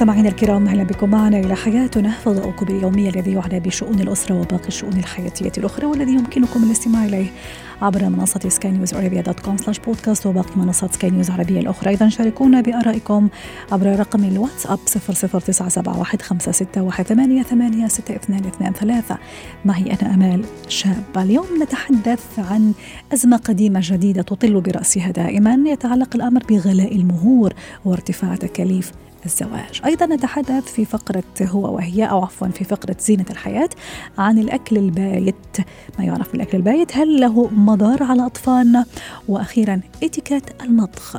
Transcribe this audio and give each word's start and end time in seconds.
مستمعينا 0.00 0.28
الكرام 0.28 0.68
أهلا 0.68 0.82
بكم 0.82 1.10
معنا 1.10 1.38
إلى 1.38 1.56
حياتنا. 1.56 2.10
فضاؤكم 2.10 2.66
اليومي 2.66 3.08
الذي 3.08 3.32
يعنى 3.32 3.60
بشؤون 3.60 4.00
الأسرة 4.00 4.40
وباقي 4.40 4.68
الشؤون 4.68 4.92
الحياتية 4.92 5.52
الأخرى 5.58 5.86
والذي 5.86 6.12
يمكنكم 6.12 6.64
الاستماع 6.64 7.04
إليه 7.04 7.30
عبر 7.82 8.08
منصة 8.08 8.48
Sky 8.48 8.70
News 8.70 8.94
Arabia 8.94 9.20
dot 9.20 9.40
com 9.40 9.56
slash 9.56 9.78
podcast 9.78 10.26
وباقي 10.26 10.50
منصات 10.56 10.94
سكاي 10.94 11.10
نيوز 11.10 11.30
العربيه 11.30 11.60
الأخرى. 11.60 11.90
أيضا 11.90 12.08
شاركونا 12.08 12.60
بآرائكم 12.60 13.28
عبر 13.72 13.98
رقم 13.98 14.24
الواتساب 14.24 14.78
00971 14.86 16.66
معي 19.64 19.96
أنا 20.02 20.14
أمال 20.14 20.44
شاب. 20.68 21.04
اليوم 21.16 21.46
نتحدث 21.62 22.38
عن 22.38 22.72
أزمة 23.12 23.36
قديمة 23.36 23.80
جديدة 23.82 24.22
تطل 24.22 24.60
برأسها 24.60 25.10
دائما. 25.10 25.58
يتعلق 25.66 26.08
الأمر 26.14 26.42
بغلاء 26.48 26.96
المهور 26.96 27.52
وارتفاع 27.84 28.36
تكاليف 28.36 28.92
الزواج. 29.24 29.80
أيضا 29.84 30.06
نتحدث 30.06 30.72
في 30.72 30.84
فقرة 30.84 31.22
هو 31.42 31.74
وهي 31.74 32.04
أو 32.04 32.22
عفوا 32.22 32.48
في 32.48 32.64
فقرة 32.64 32.96
زينة 33.00 33.24
الحياة 33.30 33.70
عن 34.18 34.38
الأكل 34.38 34.76
البايت. 34.76 35.56
ما 35.98 36.04
يعرف 36.04 36.32
بالأكل 36.32 36.56
البايت؟ 36.56 36.96
هل 36.96 37.20
له 37.20 37.48
مضار 37.52 38.02
على 38.02 38.26
أطفالنا؟ 38.26 38.86
وأخيرا 39.28 39.80
إتيكيت 40.02 40.62
المطبخ 40.62 41.16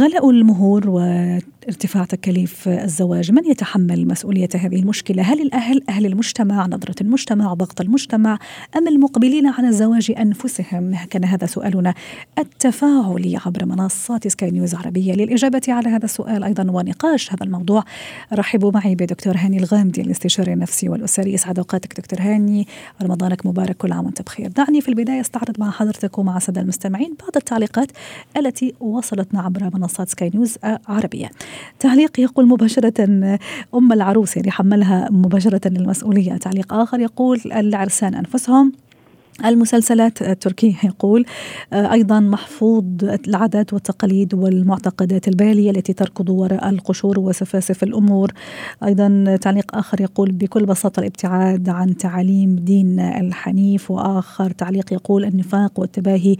غلاء 0.00 0.30
المهور 0.30 0.88
وارتفاع 1.66 2.04
تكاليف 2.04 2.68
الزواج 2.68 3.32
من 3.32 3.44
يتحمل 3.50 4.08
مسؤولية 4.08 4.48
هذه 4.54 4.76
المشكلة؟ 4.76 5.22
هل 5.22 5.40
الأهل 5.40 5.82
أهل 5.88 6.06
المجتمع 6.06 6.66
نظرة 6.66 6.94
المجتمع 7.00 7.54
ضغط 7.54 7.80
المجتمع 7.80 8.38
أم 8.76 8.88
المقبلين 8.88 9.46
على 9.46 9.68
الزواج 9.68 10.14
أنفسهم؟ 10.18 10.96
كان 11.10 11.24
هذا 11.24 11.46
سؤالنا 11.46 11.94
التفاعلي 12.38 13.40
عبر 13.46 13.64
منصات 13.64 14.28
سكاي 14.28 14.50
نيوز 14.50 14.74
عربية. 14.74 15.12
للإجابة 15.12 15.62
على 15.68 15.88
هذا 15.88 16.04
السؤال 16.04 16.44
أيضا 16.44 16.70
ونقاش 16.70 17.32
هذا 17.32 17.44
الموضوع 17.44 17.84
رحبوا 18.32 18.72
معي 18.72 18.94
بدكتور 18.94 19.36
هاني 19.36 19.58
الغامدي 19.58 20.00
الاستشاري 20.00 20.52
النفسي 20.52 20.88
والأسري. 20.88 21.32
يسعد 21.32 21.58
أوقاتك 21.58 22.00
دكتور 22.00 22.20
هاني. 22.20 22.66
رمضانك 23.02 23.46
مبارك 23.46 23.76
كل 23.76 23.92
عام 23.92 24.04
وأنت 24.04 24.22
بخير. 24.22 24.48
دعني 24.48 24.80
في 24.80 24.88
البداية 24.88 25.20
أستعرض 25.20 25.60
مع 25.60 25.70
حضرتك 25.70 26.18
ومع 26.18 26.36
السادة 26.36 26.60
المستمعين 26.60 27.14
بعض 27.20 27.36
التعليقات 27.36 27.90
التي 28.36 28.74
وصلتنا 28.80 29.40
عبر 29.40 29.70
منصات 29.74 30.08
سكاي 30.08 30.30
نيوز 30.34 30.58
عربية. 30.88 31.30
تعليق 31.78 32.20
يقول 32.20 32.46
مباشرة 32.46 33.04
أم 33.74 33.92
العروس 33.92 34.36
يعني 34.36 34.50
حملها 34.50 35.08
مباشرة 35.10 35.68
المسؤولية 35.68 36.36
تعليق 36.36 36.74
آخر 36.74 37.00
يقول 37.00 37.40
العرسان 37.46 38.14
أنفسهم. 38.14 38.72
المسلسلات 39.44 40.22
التركية 40.22 40.74
يقول 40.84 41.24
أيضا 41.72 42.20
محفوظ 42.20 42.84
العادات 43.28 43.72
والتقاليد 43.72 44.34
والمعتقدات 44.34 45.28
البالية 45.28 45.70
التي 45.70 45.92
تركض 45.92 46.30
وراء 46.30 46.68
القشور 46.68 47.18
وسفاسف 47.18 47.82
الأمور. 47.82 48.32
أيضا 48.84 49.36
تعليق 49.40 49.76
آخر 49.76 50.00
يقول 50.00 50.32
بكل 50.32 50.66
بساطة 50.66 51.00
الابتعاد 51.00 51.68
عن 51.68 51.96
تعاليم 51.96 52.56
دين 52.56 53.00
الحنيف. 53.00 53.90
وآخر 53.90 54.50
تعليق 54.50 54.92
يقول 54.92 55.24
النفاق 55.24 55.80
والتباهي 55.80 56.36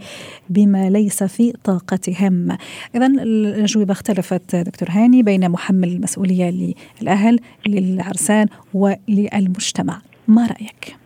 بما 0.49 0.89
ليس 0.89 1.23
في 1.23 1.53
طاقتهم. 1.63 2.57
إذا 2.95 3.05
الأجوبة 3.05 3.91
اختلفت 3.91 4.55
دكتور 4.55 4.89
هاني 4.91 5.23
بين 5.23 5.49
محمل 5.49 5.87
المسؤولية 5.87 6.73
للأهل 7.01 7.39
للعرسان 7.67 8.47
وللمجتمع. 8.73 10.01
ما 10.27 10.47
رأيك؟ 10.47 11.00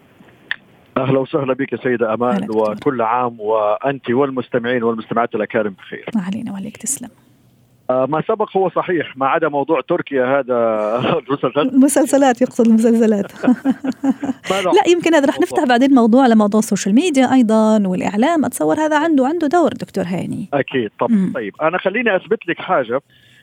أهلا 0.97 1.19
وسهلا 1.19 1.53
بك 1.53 1.83
سيدة 1.83 2.13
آمال 2.13 2.47
وكل 2.49 3.01
عام 3.01 3.39
وأنت 3.39 4.09
والمستمعين 4.09 4.83
والمستمعات 4.83 5.35
الاكارم 5.35 5.73
بخير. 5.73 6.05
علينا 6.15 6.51
وعليك 6.51 6.77
تسلم. 6.77 7.09
آه 7.89 8.05
ما 8.05 8.21
سبق 8.27 8.57
هو 8.57 8.69
صحيح 8.69 9.17
ما 9.17 9.27
عدا 9.27 9.49
موضوع 9.49 9.81
تركيا 9.81 10.39
هذا 10.39 10.55
المسلسلات 11.27 11.73
المسلسلات 11.73 12.41
يقصد 12.41 12.67
المسلسلات 12.67 13.31
لا 14.51 14.87
يمكن 14.87 15.13
هذا 15.15 15.25
رح 15.25 15.39
نفتح 15.39 15.63
بعدين 15.63 15.93
موضوع 15.93 16.23
على 16.23 16.35
موضوع 16.35 16.59
ال 16.59 16.64
social 16.64 16.95
media 16.95 17.33
أيضا 17.33 17.87
والإعلام 17.87 18.45
أتصور 18.45 18.75
هذا 18.79 18.99
عنده 18.99 19.27
عنده 19.27 19.47
دور 19.47 19.69
دكتور 19.69 20.03
هاني 20.03 20.49
أكيد 20.53 20.91
طب 20.99 21.11
م. 21.11 21.31
طيب 21.35 21.55
أنا 21.61 21.77
خليني 21.77 22.15
أثبت 22.15 22.47
لك 22.47 22.57
حاجة 22.59 23.01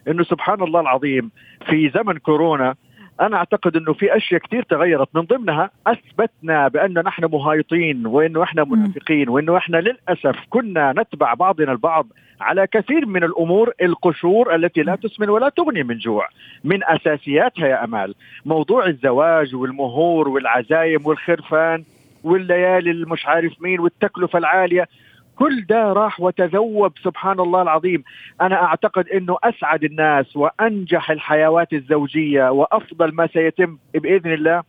إنه 0.09 0.23
سبحان 0.23 0.63
الله 0.63 0.81
العظيم 0.81 1.31
في 1.67 1.91
زمن 1.95 2.19
كورونا 2.19 2.75
أنا 3.21 3.37
أعتقد 3.37 3.77
إنه 3.77 3.93
في 3.93 4.17
أشياء 4.17 4.41
كثير 4.41 4.63
تغيرت 4.63 5.09
من 5.15 5.23
ضمنها 5.23 5.71
أثبتنا 5.87 6.69
بانه 6.69 7.01
نحن 7.01 7.25
مهايطين 7.25 8.07
وإنه 8.07 8.43
إحنا 8.43 8.65
منافقين 8.65 9.29
وإنه 9.29 9.57
إحنا 9.57 9.77
للأسف 9.77 10.37
كنا 10.51 10.95
نتبع 10.97 11.35
بعضنا 11.35 11.73
البعض 11.73 12.07
على 12.41 12.67
كثير 12.67 13.07
من 13.07 13.25
الأمور 13.25 13.73
القشور 13.83 14.55
التي 14.55 14.83
لا 14.83 14.97
تسمن 14.97 15.29
ولا 15.31 15.49
تغني 15.49 15.83
من 15.83 15.99
جوع 15.99 16.29
من 16.65 16.85
أساسياتها 16.85 17.67
يا 17.69 17.85
أمال. 17.85 18.15
موضوع 18.47 18.87
الزواج 18.87 19.55
والمهور 19.55 20.29
والعزايم 20.29 21.07
والخرفان 21.07 21.85
والليالي 22.25 22.91
المش 22.91 23.27
عارف 23.27 23.53
مين 23.61 23.81
والتكلفة 23.81 24.39
العالية. 24.39 24.89
كل 25.37 25.65
ده 25.69 25.93
راح 25.93 26.21
وتذوب 26.21 26.93
سبحان 27.05 27.41
الله 27.41 27.63
العظيم. 27.63 28.05
أنا 28.41 28.63
أعتقد 28.63 29.09
إنه 29.09 29.37
أسعد 29.45 29.85
الناس 29.85 30.37
وأنجح 30.37 31.11
الحيوات 31.11 31.73
الزوجية 31.73 32.51
وأفضل 32.51 33.15
ما 33.15 33.27
سيتم 33.27 33.79
بإذن 33.95 34.33
الله. 34.33 34.63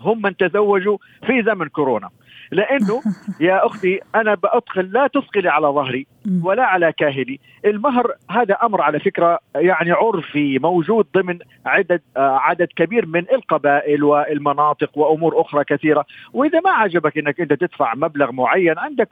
هم 0.00 0.22
من 0.22 0.36
تزوجوا 0.36 0.98
في 1.26 1.42
زمن 1.42 1.68
كورونا. 1.68 2.10
لأنه 2.52 3.02
يا 3.40 3.66
أختي 3.66 4.00
أنا 4.14 4.34
بأدخل 4.34 4.92
لا 4.92 5.06
تثقلي 5.06 5.48
على 5.48 5.66
ظهري 5.66 6.06
ولا 6.42 6.62
على 6.64 6.92
كاهلي. 6.92 7.40
المهر 7.64 8.12
هذا 8.30 8.54
أمر 8.54 8.82
على 8.82 9.00
فكرة 9.00 9.38
يعني 9.54 9.90
عرفي 9.92 10.58
موجود 10.58 11.06
ضمن 11.14 11.38
عدد 11.66 12.00
عدد 12.16 12.68
كبير 12.76 13.06
من 13.06 13.24
القبائل 13.32 14.04
والمناطق 14.04 14.98
وأمور 14.98 15.40
أخرى 15.40 15.64
كثيرة. 15.64 16.04
وإذا 16.32 16.60
ما 16.60 16.70
عجبك 16.70 17.18
إنك 17.18 17.40
أنت 17.40 17.52
تدفع 17.52 17.94
مبلغ 17.94 18.32
معين 18.32 18.78
عندك 18.78 19.08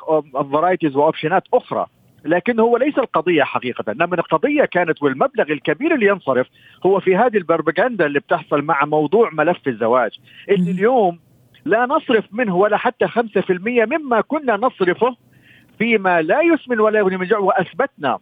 varieties 0.52 0.96
و 0.96 1.02
option 1.02 1.36
ات 1.37 1.42
أخرى. 1.54 1.86
لكن 2.24 2.60
هو 2.60 2.76
ليس 2.76 2.98
القضية 2.98 3.42
حقيقة. 3.42 3.92
إنما 3.92 4.14
القضية 4.14 4.64
كانت 4.64 5.02
والمبلغ 5.02 5.52
الكبير 5.52 5.94
اللي 5.94 6.06
ينصرف 6.06 6.46
هو 6.86 7.00
في 7.00 7.16
هذه 7.16 7.36
البروباغندا 7.36 8.06
اللي 8.06 8.20
بتحصل 8.20 8.62
مع 8.62 8.84
موضوع 8.84 9.30
ملف 9.32 9.68
الزواج. 9.68 10.10
اللي 10.48 10.70
اليوم 10.70 11.18
لا 11.64 11.86
نصرف 11.86 12.24
منه 12.32 12.56
ولا 12.56 12.76
حتى 12.76 13.08
5% 13.08 13.20
مما 13.86 14.20
كنا 14.20 14.56
نصرفه 14.56 15.16
فيما 15.78 16.22
لا 16.22 16.40
يسمن 16.40 16.80
ولا 16.80 16.98
يغني 16.98 17.16
من 17.16 17.26
جوع 17.26 17.38
وأثبتنا 17.38 18.18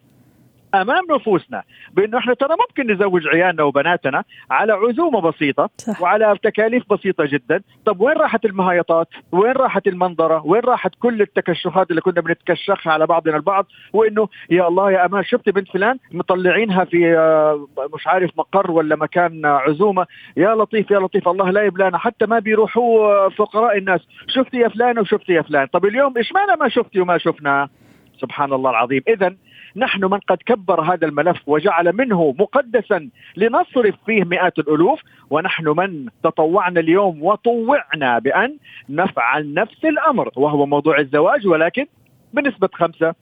أمام 0.75 1.05
نفوسنا 1.11 1.63
بانه 1.93 2.19
إحنا 2.19 2.35
ترى 2.35 2.57
ممكن 2.69 2.93
نزوج 2.93 3.29
عيالنا 3.29 3.63
وبناتنا 3.63 4.25
على 4.51 4.73
عزومة 4.73 5.21
بسيطة 5.21 5.71
صح. 5.77 6.03
وعلى 6.03 6.37
تكاليف 6.43 6.85
بسيطة 6.91 7.25
جدا، 7.25 7.63
طب 7.85 8.01
وين 8.01 8.17
راحت 8.17 8.45
المهايطات؟ 8.45 9.09
وين 9.33 9.53
راحت 9.53 9.87
المنظرة؟ 9.87 10.47
وين 10.47 10.63
راحت 10.63 10.93
كل 10.99 11.23
التكشخات 11.23 11.91
اللي 11.91 12.01
كنا 12.01 12.21
بنتكشخها 12.21 12.93
على 12.93 13.07
بعضنا 13.07 13.37
البعض 13.37 13.67
وإنه 13.93 14.29
يا 14.51 14.69
الله 14.69 14.91
يا 14.91 15.07
أمان 15.07 15.25
شفت 15.25 15.49
بنت 15.49 15.69
فلان 15.69 15.99
مطلعينها 16.13 16.85
في 16.85 16.99
مش 17.95 18.07
عارف 18.07 18.31
مقر 18.39 18.71
ولا 18.71 18.97
مكان 18.97 19.47
عزومة، 19.47 20.07
يا 20.37 20.55
لطيف 20.55 20.91
يا 20.91 20.99
لطيف 20.99 21.29
الله 21.29 21.51
لا 21.51 21.63
يبلانا 21.63 21.99
حتى 21.99 22.27
ما 22.27 22.39
بيروحوا 22.39 23.29
فقراء 23.29 23.79
الناس، 23.79 24.01
شفتي 24.29 24.57
يا 24.57 24.69
فلان 24.69 24.99
وشفتي 24.99 25.33
يا 25.33 25.43
فلان، 25.43 25.67
طب 25.67 25.85
اليوم 25.85 26.17
إيش 26.17 26.33
معنى 26.33 26.61
ما 26.61 26.69
شفتي 26.69 27.01
وما 27.01 27.19
شفنا؟ 27.19 27.69
سبحان 28.21 28.53
الله 28.53 28.71
العظيم، 28.71 29.03
اذا 29.09 29.35
نحن 29.77 30.05
من 30.05 30.19
قد 30.19 30.39
كبر 30.47 30.81
هذا 30.81 31.07
الملف 31.07 31.43
وجعل 31.47 31.97
منه 31.97 32.35
مقدسا 32.39 33.09
لنصرف 33.37 33.95
فيه 34.07 34.25
مئات 34.25 34.59
الألوف 34.59 35.01
ونحن 35.31 35.69
من 35.69 36.09
تطوعنا 36.23 36.81
اليوم 36.81 37.23
وطوعنا 37.23 38.19
بأن 38.19 38.57
نفعل 38.89 39.55
نفس 39.55 39.85
الأمر 39.85 40.31
وهو 40.37 40.67
موضوع 40.67 40.99
الزواج 40.99 41.47
ولكن 41.47 41.87
بنسبة 42.33 42.69
خمسة 42.75 43.15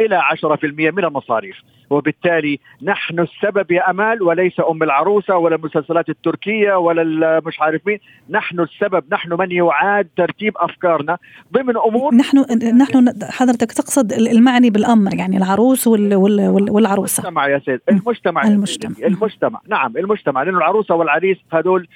إلى 0.00 0.20
10% 0.20 0.64
من 0.64 1.04
المصاريف. 1.04 1.56
وبالتالي 1.90 2.58
نحن 2.82 3.20
السبب 3.20 3.70
يا 3.70 3.90
أمال 3.90 4.22
وليس 4.22 4.60
أم 4.70 4.82
العروسة 4.82 5.36
ولا 5.36 5.56
المسلسلات 5.56 6.08
التركية 6.08 6.74
ولا 6.74 7.42
مش 7.46 7.60
عارف 7.60 7.86
مين 7.86 7.98
نحن 8.30 8.60
السبب 8.60 9.04
نحن 9.12 9.32
من 9.32 9.52
يعاد 9.52 10.08
ترتيب 10.16 10.54
أفكارنا 10.56 11.18
ضمن 11.52 11.76
أمور. 11.76 12.14
نحن 12.14 12.38
نحن 12.78 13.12
حضرتك 13.22 13.72
تقصد 13.72 14.12
المعني 14.12 14.70
بالامر 14.70 15.14
يعني 15.14 15.36
العروس 15.36 15.86
وال 15.86 16.14
وال 16.14 16.70
والعروسة. 16.70 17.20
المجتمع 17.20 17.48
يا 17.48 17.58
سيد. 17.58 17.80
المجتمع 17.88 18.42
المجتمع. 18.42 19.06
المجتمع. 19.06 19.60
نعم 19.68 19.96
المجتمع. 19.96 20.42
لأنه 20.42 20.58
العروسة 20.58 20.94
والعريس 20.94 21.38
هذول 21.52 21.88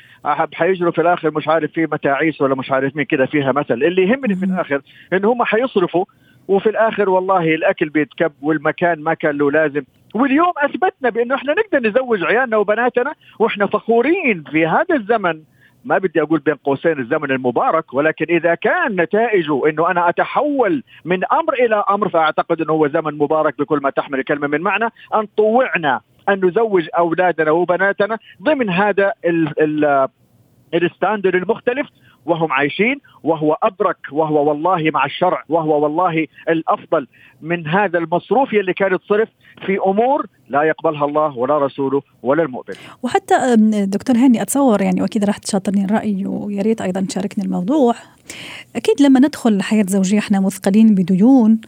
حيجروا 0.55 0.93
في 0.93 1.01
الآخر 1.01 1.31
مش 1.31 1.49
عارف 1.49 1.73
في 1.73 1.83
متاعيس 1.93 2.41
ولا 2.41 2.55
مش 2.55 2.71
عارف 2.71 2.97
مين 2.97 3.05
كده 3.05 3.27
فيها 3.27 3.53
مثل. 3.53 3.75
اللي 3.75 4.03
يهمني 4.03 4.35
في 4.35 4.45
الآخر 4.45 4.81
إن 5.13 5.25
هم 5.25 5.45
حيصرفوا 5.45 6.05
وفي 6.51 6.69
الآخر 6.69 7.11
والله 7.11 7.55
الأكل 7.55 7.89
بيتكب 7.89 8.33
والمكان 8.43 9.03
ما 9.03 9.15
كان 9.15 9.39
له 9.39 9.51
لازم. 9.51 9.83
واليوم 10.15 10.53
أثبتنا 10.57 11.11
بأنه 11.11 11.35
إحنا 11.35 11.55
نقدر 11.55 11.89
نزوج 11.89 12.25
عيالنا 12.25 12.57
وبناتنا 12.57 13.15
وإحنا 13.39 13.67
فخورين 13.67 14.45
في 14.51 14.67
هذا 14.67 14.95
الزمن. 14.95 15.43
ما 15.85 15.99
بدي 15.99 16.23
أقول 16.23 16.39
بين 16.41 16.55
قوسين 16.55 16.99
الزمن 16.99 17.31
المبارك 17.31 17.95
ولكن 17.95 18.27
إذا 18.29 18.55
كان 18.55 19.01
نتائجه 19.01 19.69
إنه 19.69 19.91
أنا 19.91 20.09
أتحول 20.09 20.83
من 21.05 21.21
أمر 21.33 21.55
إلى 21.55 21.85
أمر 21.91 22.09
فأعتقد 22.09 22.61
إنه 22.61 22.73
هو 22.73 22.89
زمن 22.89 23.19
مبارك 23.19 23.59
بكل 23.59 23.79
ما 23.83 23.91
تحمل 23.91 24.19
الكلمة 24.19 24.47
من 24.47 24.61
معنى. 24.61 24.85
أن 25.15 25.27
طوعنا 25.37 26.01
أن 26.29 26.45
نزوج 26.45 26.89
أولادنا 26.99 27.51
وبناتنا 27.51 28.19
ضمن 28.43 28.71
هذا 28.71 29.13
الستاندر 30.75 31.35
المختلف. 31.35 31.87
وهم 32.31 32.53
عايشين 32.53 32.97
وهو 33.23 33.57
ابرك 33.63 33.97
وهو 34.13 34.49
والله 34.49 34.91
مع 34.95 35.05
الشرع 35.05 35.45
وهو 35.49 35.83
والله 35.83 36.27
الأفضل 36.49 37.07
من 37.43 37.67
هذا 37.67 37.99
المصروف 37.99 38.53
اللي 38.55 38.73
كان 38.73 38.95
يتصرف 38.95 39.29
في 39.67 39.79
أمور 39.87 40.27
لا 40.49 40.63
يقبلها 40.63 41.05
الله 41.05 41.39
ولا 41.39 41.59
رسوله 41.59 42.03
ولا 42.23 42.43
المؤمن. 42.43 42.75
وحتى 43.03 43.35
دكتور 43.87 44.17
هاني 44.17 44.43
أتصور 44.43 44.83
يعني 44.83 45.03
واكيد 45.03 45.25
راح 45.25 45.39
تشاطرني 45.39 45.85
الراي 45.85 46.27
ويا 46.27 46.63
ريت 46.63 46.81
أيضا 46.81 47.01
تشاركني 47.01 47.45
الموضوع. 47.45 47.95
أكيد 48.77 49.03
لما 49.03 49.21
ندخل 49.21 49.57
لحياه 49.57 49.85
زوجية 49.89 50.19
إحنا 50.19 50.41
مثقلين 50.41 50.95
بديون 50.95 51.61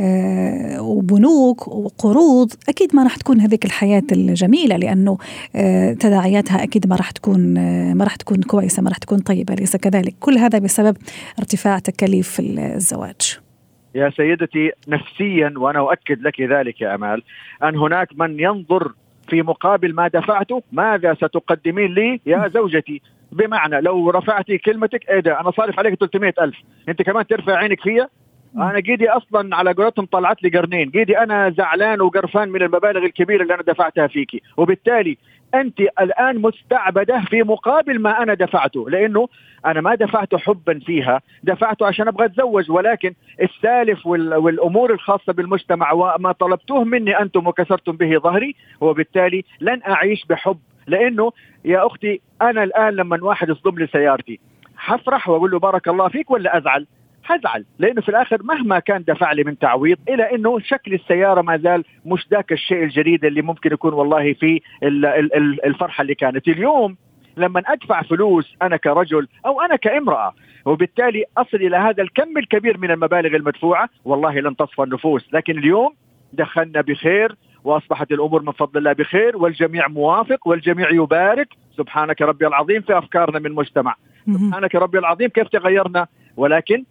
آه 0.00 0.82
وبنوك 0.82 1.68
وقروض 1.68 2.52
أكيد 2.68 2.96
ما 2.96 3.02
راح 3.02 3.16
تكون 3.16 3.40
هذيك 3.40 3.64
الحياة 3.64 4.02
الجميلة 4.12 4.76
لأنه 4.76 5.18
آه 5.56 5.92
تداعياتها 5.92 6.62
أكيد 6.62 6.86
ما 6.86 6.96
راح 6.96 7.10
تكون 7.10 7.58
آه 7.58 7.94
ما 7.94 8.04
راح 8.04 8.16
تكون 8.16 8.42
كويسة 8.42 8.82
ما 8.82 8.88
راح 8.88 8.98
تكون 8.98 9.18
طيبة 9.18 9.54
ليس 9.54 9.76
كذلك 9.76 10.14
كل 10.20 10.38
هذا 10.38 10.58
بسبب 10.58 10.96
ارتفاع 11.38 11.78
تكاليف 11.78 12.40
الزواج. 12.40 13.38
يا 13.94 14.10
سيدتي 14.16 14.72
نفسيا 14.88 15.54
وأنا 15.56 15.78
أؤكد 15.78 16.22
لك 16.22 16.40
ذلك 16.40 16.80
يا 16.80 16.94
أمال 16.94 17.22
أن 17.62 17.76
هناك 17.76 18.08
من 18.18 18.40
ينظر 18.40 18.92
في 19.28 19.42
مقابل 19.42 19.94
ما 19.94 20.08
دفعته 20.08 20.62
ماذا 20.72 21.14
ستقدمين 21.14 21.94
لي 21.94 22.20
يا 22.26 22.48
زوجتي 22.54 23.02
بمعنى 23.32 23.80
لو 23.80 24.10
رفعتي 24.10 24.58
كلمتك 24.58 25.10
إيه 25.10 25.20
ده؟ 25.20 25.40
أنا 25.40 25.50
صارف 25.50 25.78
عليك 25.78 25.94
300 25.94 26.34
ألف. 26.40 26.56
أنت 26.88 27.02
كمان 27.02 27.26
ترفع 27.26 27.56
عينك 27.56 27.80
فيا؟ 27.80 28.08
أنا 28.56 28.80
جيدي 28.80 29.08
أصلا 29.08 29.56
على 29.56 29.72
قولتهم 29.72 30.06
طلعت 30.06 30.42
لي 30.42 30.58
قرنين. 30.58 30.90
جيدي 30.90 31.18
أنا 31.18 31.50
زعلان 31.50 32.00
وقرفان 32.00 32.48
من 32.48 32.62
المبالغ 32.62 33.04
الكبيرة 33.04 33.42
اللي 33.42 33.54
أنا 33.54 33.62
دفعتها 33.62 34.06
فيكي. 34.06 34.42
وبالتالي 34.56 35.18
أنت 35.54 35.80
الآن 35.80 36.38
مستعبدة 36.42 37.20
في 37.30 37.42
مقابل 37.42 37.98
ما 38.00 38.22
أنا 38.22 38.34
دفعته 38.34 38.90
لأنه 38.90 39.28
أنا 39.66 39.80
ما 39.80 39.94
دفعته 39.94 40.38
حبا 40.38 40.78
فيها. 40.86 41.20
دفعته 41.42 41.86
عشان 41.86 42.08
أبغى 42.08 42.26
أتزوج 42.26 42.70
ولكن 42.70 43.14
السالف 43.42 44.06
والأمور 44.06 44.92
الخاصة 44.92 45.32
بالمجتمع 45.32 45.92
وما 45.92 46.32
طلبتوه 46.32 46.84
مني 46.84 47.20
أنتم 47.20 47.46
وكسرتم 47.46 47.92
به 47.92 48.18
ظهري 48.18 48.54
وبالتالي 48.80 49.44
لن 49.60 49.80
أعيش 49.88 50.24
بحب 50.28 50.58
لأنه 50.88 51.32
يا 51.64 51.86
أختي 51.86 52.20
أنا 52.42 52.62
الآن 52.64 52.94
لما 52.94 53.18
واحد 53.22 53.48
يصدم 53.48 53.78
لي 53.78 53.86
سيارتي 53.86 54.40
حفرح 54.76 55.28
وأقول 55.28 55.50
له 55.50 55.58
بارك 55.58 55.88
الله 55.88 56.08
فيك 56.08 56.30
ولا 56.30 56.58
أزعل؟ 56.58 56.86
حزعل 57.22 57.64
لأنه 57.78 58.00
في 58.00 58.08
الآخر 58.08 58.42
مهما 58.42 58.78
كان 58.78 59.04
دفع 59.08 59.32
لي 59.32 59.44
من 59.44 59.58
تعويض 59.58 59.98
إلى 60.08 60.34
أنه 60.34 60.58
شكل 60.58 60.94
السيارة 60.94 61.42
ما 61.42 61.56
زال 61.56 61.84
مش 62.06 62.26
ذاك 62.30 62.52
الشيء 62.52 62.82
الجديد 62.82 63.24
اللي 63.24 63.42
ممكن 63.42 63.72
يكون 63.72 63.92
والله 63.92 64.32
في 64.32 64.60
الفرحة 65.66 66.02
اللي 66.02 66.14
كانت. 66.14 66.48
اليوم 66.48 66.96
لما 67.36 67.62
أدفع 67.66 68.02
فلوس 68.02 68.56
أنا 68.62 68.76
كرجل 68.76 69.28
أو 69.46 69.60
أنا 69.60 69.76
كامرأة 69.76 70.34
وبالتالي 70.64 71.24
أصل 71.38 71.56
إلى 71.56 71.76
هذا 71.76 72.02
الكم 72.02 72.38
الكبير 72.38 72.78
من 72.78 72.90
المبالغ 72.90 73.36
المدفوعة 73.36 73.88
والله 74.04 74.40
لن 74.40 74.56
تصفى 74.56 74.82
النفوس. 74.82 75.34
لكن 75.34 75.58
اليوم 75.58 75.94
دخلنا 76.32 76.80
بخير 76.80 77.34
وأصبحت 77.68 78.12
الأمور 78.12 78.42
من 78.42 78.52
فضل 78.52 78.78
الله 78.78 78.92
بخير 78.92 79.36
والجميع 79.36 79.88
موافق 79.88 80.46
والجميع 80.48 80.90
يبارك. 80.90 81.48
سبحانك 81.76 82.22
ربي 82.22 82.46
العظيم 82.46 82.80
في 82.82 82.98
أفكارنا 82.98 83.38
من 83.38 83.52
مجتمع. 83.52 83.94
سبحانك 84.26 84.74
ربي 84.74 84.98
العظيم 84.98 85.28
كيف 85.28 85.48
تغيرنا؟ 85.48 86.06
ولكن 86.36 86.84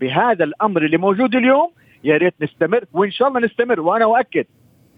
بهذا 0.00 0.44
الأمر 0.44 0.82
اللي 0.82 0.96
موجود 0.96 1.34
اليوم 1.34 1.70
يا 2.04 2.16
ريت 2.16 2.34
نستمر 2.40 2.84
وإن 2.92 3.10
شاء 3.10 3.28
الله 3.28 3.40
نستمر 3.40 3.80
وأنا 3.80 4.04
أؤكد 4.04 4.44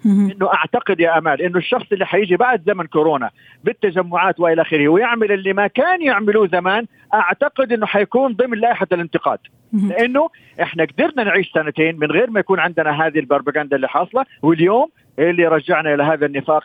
إنه 0.06 0.48
أعتقد 0.54 1.00
يا 1.00 1.18
أمال 1.18 1.42
إنه 1.42 1.58
الشخص 1.58 1.86
اللي 1.92 2.06
حيجي 2.06 2.36
بعد 2.36 2.62
زمن 2.66 2.86
كورونا 2.86 3.30
بالتجمعات 3.64 4.40
وإلى 4.40 4.62
آخره 4.62 4.88
ويعمل 4.88 5.32
اللي 5.32 5.52
ما 5.52 5.66
كان 5.66 6.02
يعملوه 6.02 6.48
زمان 6.48 6.86
أعتقد 7.14 7.72
إنه 7.72 7.86
حيكون 7.86 8.32
ضمن 8.32 8.58
لائحة 8.58 8.86
الانتقاد. 8.92 9.38
لأنه 9.72 10.28
إحنا 10.62 10.84
قدرنا 10.84 11.24
نعيش 11.24 11.50
سنتين 11.52 11.98
من 11.98 12.10
غير 12.10 12.30
ما 12.30 12.40
يكون 12.40 12.58
عندنا 12.60 13.06
هذه 13.06 13.18
البروباغندا 13.18 13.76
اللي 13.76 13.88
حاصلة 13.88 14.24
واليوم 14.42 14.88
اللي 15.18 15.46
رجعنا 15.46 15.94
إلى 15.94 16.02
هذا 16.02 16.26
النفاق 16.26 16.62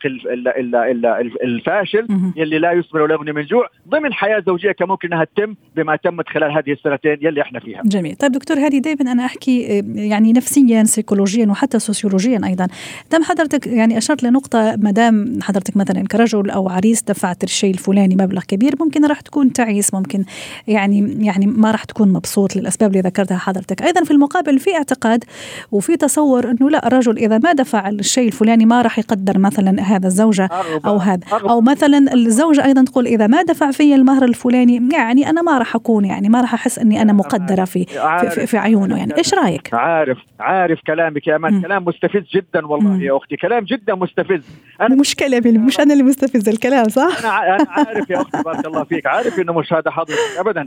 الفاشل 1.44 2.08
يلي 2.36 2.60
لا 2.60 2.72
يثمر 2.72 3.02
ولا 3.02 3.14
يغني 3.14 3.32
من 3.32 3.46
جوع 3.46 3.70
ضمن 3.90 4.14
حياة 4.14 4.44
زوجية 4.48 4.72
كان 4.72 4.88
ممكن 4.88 5.14
أنها 5.14 5.24
تتم 5.24 5.56
بما 5.76 5.96
تمت 5.96 6.30
خلال 6.30 6.52
هذه 6.52 6.72
السنتين 6.72 7.18
يلي 7.22 7.42
إحنا 7.42 7.60
فيها. 7.60 7.82
جميل، 7.86 8.16
طيب 8.16 8.32
دكتور 8.32 8.58
هادي 8.58 8.80
دائما 8.80 9.12
أنا 9.12 9.26
أحكي 9.26 9.62
يعني 9.96 10.34
نفسيا 10.34 10.84
سيكولوجيا 10.84 11.48
وحتى 11.48 11.80
سوسيولوجيا 11.80 12.42
أيضا، 12.46 12.68
دام 13.12 13.24
حضرتك 13.24 13.68
يعني 13.68 13.98
أشرت 13.98 14.24
لنقطة 14.24 14.76
ما 14.78 14.92
دام 14.92 15.40
حضرتك 15.42 15.78
مثلا 15.78 16.04
كرجل 16.12 16.50
أو 16.50 16.70
عريس 16.70 17.04
دفعت 17.04 17.44
الشيء 17.44 17.74
الفلاني 17.74 18.16
مبلغ 18.16 18.42
كبير 18.44 18.74
ممكن 18.80 19.06
راح 19.06 19.22
تكون 19.22 19.54
تعيس 19.54 19.94
ممكن 19.94 20.24
يعني 20.68 21.26
يعني 21.26 21.48
ما 21.48 21.72
راح 21.72 21.84
تكون 21.84 22.14
مبسوط 22.14 22.56
للأسباب 22.56 22.90
اللي 22.90 23.02
ذكرتها 23.02 23.38
حضرتك، 23.38 23.82
أيضا 23.82 24.04
في 24.04 24.12
المقابل 24.12 24.60
في 24.60 24.76
اعتقاد 24.76 25.24
وفي 25.72 25.98
تصور 25.98 26.52
إنه 26.52 26.70
لا 26.70 26.88
الرجل 26.88 27.18
إذا 27.18 27.38
ما 27.38 27.54
دفع 27.54 27.90
الشيء 27.90 28.32
الفلاني 28.38 28.66
ما 28.66 28.82
راح 28.82 29.00
يقدر 29.00 29.38
مثلا 29.38 29.82
هذا 29.82 30.08
الزوجة 30.08 30.50
أو 30.86 30.98
هذا. 30.98 31.20
أو 31.34 31.62
مثلا 31.62 32.14
الزوجة 32.14 32.66
أيضا 32.66 32.84
تقول 32.84 33.08
إذا 33.08 33.28
ما 33.28 33.42
دفع 33.42 33.72
في 33.72 33.96
المهر 33.96 34.24
الفلاني 34.24 34.90
يعني 34.94 35.30
أنا 35.30 35.42
ما 35.42 35.58
راح 35.58 35.76
أكون 35.76 36.06
يعني 36.06 36.30
ما 36.30 36.42
راح 36.42 36.54
أحس 36.54 36.80
إني 36.80 37.02
أنا 37.02 37.14
مقدرة 37.14 37.66
في 37.66 37.86
في, 37.86 38.30
في, 38.30 38.48
في 38.48 38.58
عيونه 38.58 38.98
يعني. 38.98 39.18
إيش 39.18 39.34
رأيك؟ 39.34 39.74
عارف 39.74 40.18
عارف 40.40 40.80
كلامك 40.88 41.28
يا 41.28 41.36
أمان. 41.36 41.62
كلام 41.62 41.86
مستفز 41.86 42.24
جدا 42.34 42.68
والله 42.68 43.04
يا 43.04 43.18
أختي. 43.18 43.36
كلام 43.36 43.64
جدا 43.64 43.96
مستفز. 43.96 44.44
أنا 44.82 44.96
مش 44.96 45.16
كلامي 45.16 45.52
مش 45.52 45.80
أنا 45.80 45.94
اللي 45.94 46.04
مستفز 46.04 46.50
الكلام 46.50 46.90
صح؟ 46.90 47.26
أنا 47.26 47.56
أنا 47.56 47.66
عارف 47.70 48.10
يا 48.10 48.22
أختي 48.22 48.44
بارك 48.44 48.66
الله 48.66 48.84
فيك. 48.84 49.06
عارف 49.06 49.40
إنه 49.40 49.54
مش 49.54 49.74
هذا 49.74 49.92
حضرتك 49.92 50.38
ابدا. 50.40 50.66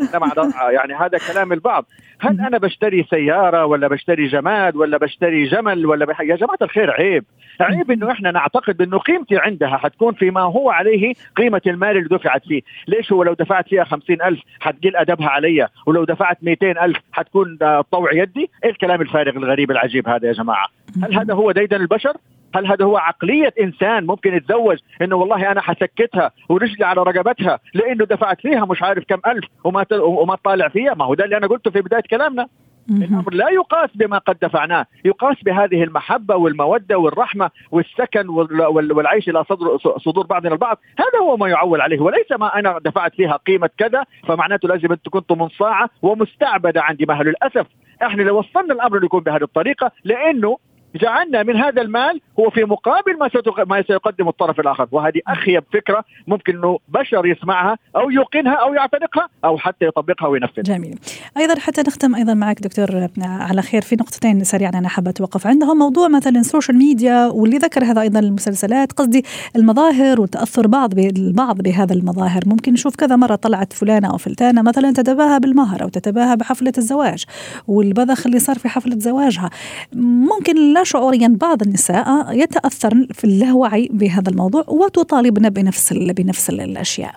يعني 0.71 0.95
هذا 0.95 1.19
كلام 1.33 1.53
البعض. 1.53 1.87
هل 2.21 2.41
أنا 2.41 2.59
بشتري 2.59 3.07
سيارة 3.11 3.65
ولا 3.65 3.89
بشتري 3.89 4.27
جماد 4.27 4.77
ولا 4.77 4.99
بشتري 4.99 5.45
جمل 5.45 5.87
ولا 5.87 6.05
بح... 6.05 6.21
يا 6.21 6.37
جماعة 6.37 6.59
الخير 6.63 6.91
عيب. 6.91 7.25
عيب 7.61 7.91
إنه 7.91 8.11
إحنا 8.11 8.31
نعتقد 8.31 8.83
إنه 8.83 8.99
قيمتي 8.99 9.39
عندها 9.39 9.77
حتكون 9.77 10.15
فيما 10.15 10.41
هو 10.41 10.71
عليه 10.71 11.13
قيمة 11.37 11.61
المال 11.67 11.97
اللي 11.97 12.09
دفعت 12.09 12.47
فيه. 12.47 12.63
ليش 12.89 13.13
هو 13.13 13.23
لو 13.23 13.33
دفعت 13.33 13.69
فيها 13.69 13.85
خمسين 13.85 14.23
ألف 14.23 14.41
حتقل 14.61 14.97
أدبها 14.97 15.29
علي 15.29 15.69
ولو 15.87 16.05
دفعت 16.05 16.39
ميتين 16.43 16.79
ألف 16.79 16.99
حتكون 17.13 17.59
طوع 17.93 18.13
يدي؟ 18.13 18.51
إيه 18.65 18.71
الكلام 18.71 19.01
الفارغ 19.01 19.37
الغريب 19.37 19.71
العجيب 19.71 20.09
هذا 20.09 20.29
يا 20.29 20.33
جماعة؟ 20.33 20.67
هل 21.03 21.15
هذا 21.19 21.35
هو 21.35 21.51
ديدن 21.51 21.77
البشر؟ 21.77 22.17
هل 22.55 22.67
هذا 22.67 22.85
هو 22.85 22.97
عقلية 22.97 23.53
إنسان 23.61 24.07
ممكن 24.07 24.35
يتزوج 24.35 24.79
إنه 25.03 25.17
والله 25.17 25.53
أنا 25.53 25.61
حسكتها 25.61 26.31
ورجلي 26.49 26.87
على 26.87 27.03
رقبتها 27.03 27.59
لأنه 27.75 28.05
دفعت 28.05 28.41
فيها 28.41 28.65
مش 28.65 28.83
عارف 28.83 29.05
كم 29.09 29.21
ألف 29.27 29.45
وما 29.65 29.87
وما 29.93 30.35
طالع 30.45 30.69
فيها؟ 30.69 30.95
ما 30.95 31.05
هو 31.05 31.15
ده 31.15 31.25
اللي 31.25 31.37
أنا 31.37 31.47
قلته 31.47 31.71
في 31.71 31.81
بداية 31.81 32.03
كلامنا. 32.11 32.47
الأمر 32.91 33.35
لا 33.35 33.49
يقاس 33.51 33.91
بما 33.95 34.19
قد 34.19 34.37
دفعناه 34.43 34.87
يقاس 35.05 35.37
بهذه 35.43 35.83
المحبة 35.83 36.37
والمودة 36.37 36.99
والرحمة 36.99 37.51
والسكن 37.71 38.29
والعيش 38.69 39.29
إلى 39.29 39.45
صدر 39.45 39.79
صدور 39.99 40.27
بعضنا 40.27 40.53
البعض. 40.53 40.79
هذا 40.99 41.19
هو 41.23 41.37
ما 41.37 41.49
يعول 41.49 41.81
عليه 41.81 42.01
وليس 42.01 42.33
ما 42.33 42.59
أنا 42.59 42.79
دفعت 42.85 43.15
فيها 43.15 43.37
قيمة 43.37 43.71
كذا 43.79 44.05
فمعناته 44.29 44.69
لازم 44.69 44.93
أنت 44.93 45.09
كنت 45.09 45.33
منصاعة 45.33 45.91
ومستعبدة 46.03 46.83
عندي. 46.83 47.05
ما 47.09 47.23
للأسف 47.23 47.67
إحنا 48.03 48.23
لو 48.23 48.39
وصلنا 48.39 48.75
الأمر 48.75 49.05
يكون 49.05 49.21
بهذه 49.21 49.43
الطريقة 49.43 49.91
لأنه 50.05 50.59
جعلنا 50.95 51.43
من 51.43 51.57
هذا 51.57 51.83
المال 51.83 52.21
هو 52.41 52.51
في 52.51 52.65
مقابل 52.65 53.19
ما 53.19 53.31
ما 53.65 53.83
سيقدم 53.83 54.29
الطرف 54.29 54.61
الآخر 54.61 54.89
وهذه 54.93 55.21
اخيب 55.29 55.65
فكره 55.73 56.05
ممكن 56.27 56.57
إنه 56.57 56.79
بشر 56.89 57.27
يسمعها 57.27 57.79
أو 57.97 58.11
يوقنها 58.11 58.55
أو 58.55 58.75
يعتنقها 58.75 59.29
أو 59.45 59.59
حتى 59.59 59.85
يطبقها 59.85 60.29
وينفذها. 60.29 60.63
جميل. 60.63 60.99
أيضا 61.37 61.61
حتى 61.61 61.81
نختم 61.81 62.15
أيضا 62.15 62.35
معك 62.35 62.61
دكتور 62.61 63.09
على 63.23 63.63
خير 63.63 63.83
في 63.83 63.97
نقطتين 63.97 64.45
سريعا 64.45 64.71
أنا 64.75 64.89
حابة 64.89 65.11
أتوقف 65.11 65.47
عندهم 65.47 65.79
موضوع 65.79 66.09
مثلا 66.09 66.41
ال 66.41 66.46
social 66.46 66.79
media 66.79 67.27
واللي 67.27 67.59
ذكر 67.59 67.85
هذا 67.85 68.01
أيضا 68.01 68.21
المسلسلات 68.21 68.93
قصدي 68.93 69.25
المظاهر 69.57 70.21
وتأثر 70.21 70.67
بعض 70.67 70.95
بالبعض 70.95 71.63
بهذا 71.63 71.95
المظاهر 71.95 72.43
ممكن 72.47 72.73
نشوف 72.73 72.97
كذا 72.97 73.17
مرة 73.17 73.35
طلعت 73.35 73.73
فلانة 73.73 74.11
أو 74.11 74.17
فلتانة 74.17 74.63
مثلا 74.63 74.93
تتباهى 74.93 75.41
بالمهر 75.41 75.83
أو 75.83 75.89
تتباهى 75.89 76.37
بحفلة 76.37 76.73
الزواج 76.79 77.25
والبذخ 77.69 78.27
اللي 78.27 78.39
صار 78.39 78.59
في 78.59 78.69
حفلة 78.69 78.99
زواجها 78.99 79.51
ممكن 79.93 80.73
لا 80.73 80.80
شعوريا 80.83 81.37
بعض 81.41 81.63
النساء 81.63 82.07
يتأثرن 82.33 83.07
في 83.13 83.25
اللاوعي 83.25 83.89
بهذا 83.93 84.31
الموضوع 84.31 84.65
وتطالبن 84.69 85.49
بنفس 85.49 85.93
بنفس 85.93 86.51
الأشياء. 86.51 87.15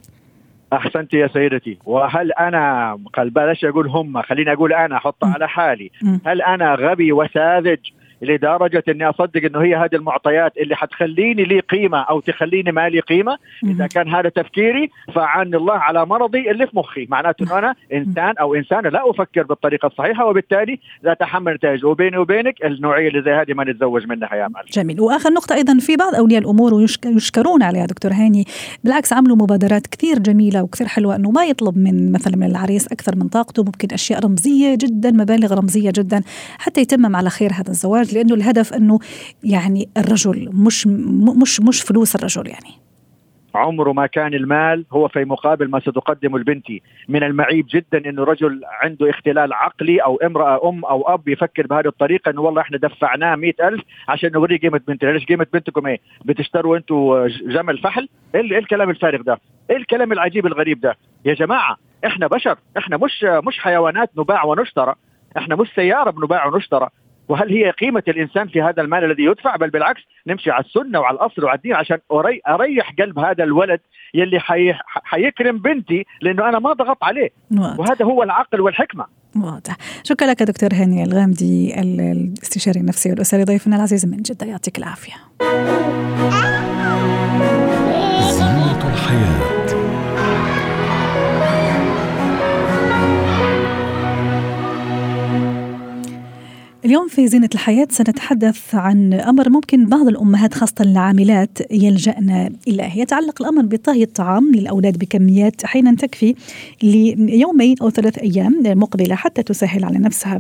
أحسنت 0.74 1.14
يا 1.14 1.28
سيدتي. 1.28 1.78
وهل 1.86 2.32
أنا 2.32 2.98
بلاش 3.18 3.66
أقول 3.66 3.88
هم؟ 3.88 4.22
خليني 4.22 4.54
أقول 4.54 4.74
أنا 4.74 4.98
أحط 4.98 5.24
على 5.24 5.50
حالي. 5.50 5.92
هل 6.26 6.42
أنا 6.42 6.76
غبي 6.76 7.12
وساذج؟ 7.12 7.80
لدرجه 8.24 8.84
إني 8.90 9.10
أصدق 9.10 9.46
إنه 9.46 9.62
هي 9.62 9.76
هذه 9.76 9.96
المعطيات 9.96 10.58
اللي 10.58 10.76
حتخليني 10.76 11.44
لي 11.44 11.60
قيمة 11.60 11.98
أو 11.98 12.20
تخليني 12.20 12.72
ما 12.72 12.90
لي 12.90 13.00
قيمة. 13.00 13.38
إذا 13.64 13.88
كان 13.88 14.16
هذا 14.16 14.30
تفكيري 14.30 14.90
فعن 15.16 15.54
الله 15.56 15.74
على 15.74 16.06
مرضي 16.06 16.52
اللي 16.52 16.68
في 16.68 16.78
مخي. 16.78 17.08
معناته 17.10 17.44
انه 17.44 17.58
أنا 17.58 17.76
إنسان 17.94 18.34
أو 18.40 18.56
إنسانة 18.56 18.90
لا 18.90 19.10
أفكر 19.10 19.44
بالطريقة 19.44 19.88
الصحيحة 19.88 20.26
وبالتالي 20.26 20.80
لا 21.04 21.12
اتحمل 21.12 21.54
نتائج. 21.54 21.86
وبيني 21.86 22.18
وبينك 22.18 22.66
النوعية 22.66 23.08
اللي 23.08 23.22
زي 23.22 23.32
هذه 23.32 23.54
ما 23.54 23.64
نتزوج 23.64 24.08
منها 24.08 24.36
يا 24.36 24.48
معلم 24.48 24.68
جميل. 24.74 25.02
وآخر 25.02 25.30
نقطة 25.30 25.56
أيضا 25.56 25.78
في 25.80 25.96
بعض 25.96 26.16
أولياء 26.16 26.42
الأمور 26.42 26.74
ويشكرون 26.74 27.64
عليها 27.64 27.86
دكتور 27.86 28.12
هاني. 28.12 28.46
بالعكس 28.84 29.14
عملوا 29.14 29.36
مبادرات 29.36 29.88
كثير 29.88 30.20
جميلة 30.20 30.64
وكثير 30.64 30.88
حلوة 30.88 31.16
إنه 31.16 31.32
ما 31.32 31.46
يطلب 31.46 31.78
من 31.78 32.12
مثلا 32.12 32.36
من 32.36 32.48
العريس 32.48 32.88
أكثر 32.88 33.16
من 33.16 33.28
طاقته. 33.28 33.64
ممكن 33.64 33.88
أشياء 33.94 34.26
رمزية 34.26 34.76
جدا 34.76 35.12
مبالغ 35.12 35.54
رمزية 35.54 35.92
جدا 35.96 36.22
حتى 36.58 36.82
يتمم 36.82 37.16
على 37.16 37.30
خير 37.30 37.52
هذا 37.54 37.70
الزواج. 37.70 38.13
لأنه 38.14 38.36
الهدف 38.36 38.74
أنه 38.74 39.00
يعني 39.44 39.90
الرجل 39.98 40.50
مش 40.54 40.88
مش 41.42 41.62
مش 41.62 41.82
فلوس 41.82 42.16
الرجل 42.16 42.48
يعني. 42.48 42.84
عمره 43.56 43.94
ما 43.94 44.06
كان 44.08 44.34
المال 44.34 44.86
هو 44.92 45.08
في 45.08 45.26
مقابل 45.26 45.70
ما 45.70 45.80
ستقدمه 45.80 46.38
البنت. 46.38 46.66
من 47.10 47.24
المعيب 47.24 47.66
جدا 47.70 48.10
إنه 48.10 48.24
رجل 48.24 48.62
عنده 48.82 49.10
اختلال 49.10 49.54
عقلي 49.54 50.00
أو 50.00 50.16
امرأة 50.18 50.70
أم 50.70 50.86
أو 50.86 51.14
أب 51.14 51.28
يفكر 51.28 51.68
بهذه 51.68 51.88
الطريقة 51.88 52.32
إنه 52.32 52.42
والله 52.42 52.62
إحنا 52.62 52.78
دفعناه 52.78 53.36
مئة 53.36 53.68
ألف 53.68 53.82
عشان 54.08 54.32
نوريه 54.32 54.60
قيمة 54.60 54.82
بنتنا 54.88 55.10
ليش 55.10 55.26
قيمة 55.26 55.48
بنتكم 55.54 55.88
إيه؟ 55.88 56.00
بتشتروا 56.26 56.78
أنتم 56.78 57.28
جمل 57.28 57.78
فحل؟ 57.78 58.10
إيه 58.36 58.42
الكلام 58.60 58.90
الفارغ 58.90 59.22
ده؟ 59.22 59.40
إيه 59.70 59.78
الكلام 59.78 60.12
العجيب 60.12 60.46
الغريب 60.46 60.80
ده؟ 60.80 60.98
يا 61.26 61.34
جماعة 61.34 61.78
إحنا 62.06 62.28
بشر. 62.28 62.58
إحنا 62.78 62.98
مش 62.98 63.24
مش 63.24 63.60
حيوانات 63.60 64.10
نباع 64.18 64.44
ونشترى. 64.46 64.96
إحنا 65.38 65.56
مش 65.56 65.68
سيارة 65.76 66.10
بنباع 66.12 66.46
ونشترى. 66.48 66.90
وهل 67.30 67.50
هي 67.50 67.70
قيمة 67.70 68.04
الإنسان 68.08 68.48
في 68.48 68.62
هذا 68.62 68.82
المال 68.82 69.04
الذي 69.04 69.24
يدفع؟ 69.24 69.56
بل 69.56 69.70
بالعكس 69.70 70.02
نمشي 70.28 70.52
على 70.52 70.66
السنة 70.66 71.00
وعلى 71.00 71.16
الأصل 71.16 71.44
وعلى 71.44 71.58
الدين 71.58 71.74
عشان 71.74 71.98
أريح 72.48 72.94
قلب 73.00 73.20
هذا 73.20 73.44
الولد 73.44 73.80
يلي 74.14 74.40
حي... 74.40 74.74
حيكرم 74.86 75.58
بنتي 75.58 76.06
لأنه 76.22 76.50
أنا 76.50 76.60
ما 76.60 76.74
ضغط 76.74 77.04
عليه. 77.04 77.30
واضح. 77.52 77.80
وهذا 77.80 78.06
هو 78.06 78.24
العقل 78.24 78.62
والحكمة. 78.62 79.06
واضح. 79.36 79.78
شكرا 80.04 80.28
لك 80.28 80.44
دكتور 80.44 80.70
هاني 80.74 81.04
الغامدي 81.04 81.82
الاستشاري 81.82 82.80
النفسي 82.80 83.10
والأسري 83.10 83.44
ضيفنا 83.44 83.76
العزيز 83.76 84.06
من 84.06 84.18
جدة 84.18 84.46
يعطيك 84.46 84.78
العافية. 84.78 85.14
اليوم 96.86 97.08
في 97.08 97.28
زينة 97.28 97.50
الحياة 97.54 97.88
سنتحدث 97.90 98.76
عن 98.76 99.14
أمر 99.14 99.50
ممكن 99.50 99.86
بعض 99.86 100.08
الأمهات 100.08 100.54
خاصة 100.54 100.76
العاملات 100.80 101.72
يلجأن 101.72 102.56
إليه. 102.68 102.98
يتعلق 102.98 103.42
الأمر 103.42 103.66
بطهي 103.66 104.04
الطعام 104.04 104.52
للأولاد 104.56 104.98
بكميات 104.98 105.64
أحيانا 105.64 105.96
تكفي 105.96 106.36
ليومين 106.84 107.76
أو 107.82 107.90
ثلاث 107.90 108.18
أيام 108.18 108.62
مقبلة 108.66 109.16
حتى 109.16 109.44
تسهل 109.44 109.86
على 109.86 109.98
نفسها. 109.98 110.38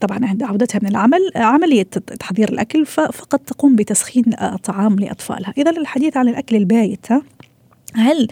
طبعا 0.00 0.26
عند 0.26 0.42
عودتها 0.42 0.78
من 0.82 0.88
العمل 0.88 1.30
عملية 1.36 1.82
تحضير 2.18 2.48
الأكل 2.48 2.86
فقط 2.86 3.40
تقوم 3.40 3.76
بتسخين 3.76 4.24
طعام 4.64 4.96
لأطفالها. 4.96 5.54
إذا 5.58 5.70
الحديث 5.70 6.16
عن 6.16 6.28
الأكل 6.28 6.56
البايت 6.56 7.06
هل 7.94 8.28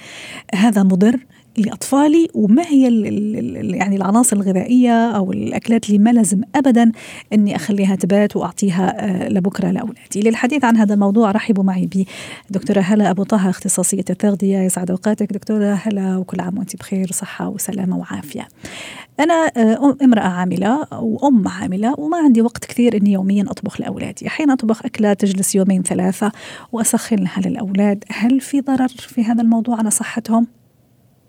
هذا 0.55 0.83
مضر؟ 0.83 1.19
لأطفالي 1.59 2.29
وما 2.35 2.63
هي 2.67 2.89
ال 2.89 3.07
ال 3.07 3.75
يعني 3.75 3.97
العناصر 3.97 4.37
الغذائية 4.37 5.11
أو 5.11 5.33
الأكلات 5.33 5.87
اللي 5.87 5.99
ما 5.99 6.11
لازم 6.11 6.41
ابدا 6.55 6.93
إني 7.33 7.57
أخليها 7.57 7.97
تبات 7.97 8.37
وأعطيها 8.37 9.05
آه، 9.05 9.29
لبكرة 9.29 9.71
لأولادي. 9.71 10.21
للحديث 10.21 10.65
عن 10.65 10.77
هذا 10.77 10.95
الموضوع 10.95 11.31
رحبوا 11.31 11.65
معي 11.65 11.89
بدكتورة 12.51 12.81
هلا 12.81 13.11
أبو 13.11 13.23
طه 13.23 13.51
اختصاصية 13.51 14.05
التغذية 14.11 14.59
يسعد 14.59 14.91
أوقاتك 14.91 15.33
دكتورة 15.33 15.81
هلا 15.83 16.17
وكل 16.17 16.41
عام 16.41 16.59
وأنت 16.59 16.77
بخير 16.77 17.13
صحة 17.13 17.49
وسلامة 17.49 17.99
وعافية. 17.99 18.49
أنا 19.21 19.51
آه، 19.57 19.97
امرأة 20.03 20.29
عاملة 20.29 20.87
وأم 20.93 21.49
عاملة 21.49 21.95
وما 21.99 22.19
عندي 22.19 22.43
وقت 22.43 22.65
كثير 22.65 22.97
إني 22.97 23.13
يوميا 23.13 23.45
أطبخ 23.49 23.81
لأولادي، 23.81 24.27
أحيانا 24.27 24.53
أطبخ 24.53 24.85
اكلات 24.85 25.21
تجلس 25.21 25.55
يومين 25.55 25.83
ثلاثة 25.83 26.33
واسخنها 26.73 27.41
للأولاد، 27.41 28.05
هل 28.11 28.41
في 28.41 28.61
ضرر 28.61 28.89
في 28.89 29.25
هذا 29.25 29.43
الموضوع 29.43 29.77
على 29.79 29.91
صحتهم؟ 29.91 30.47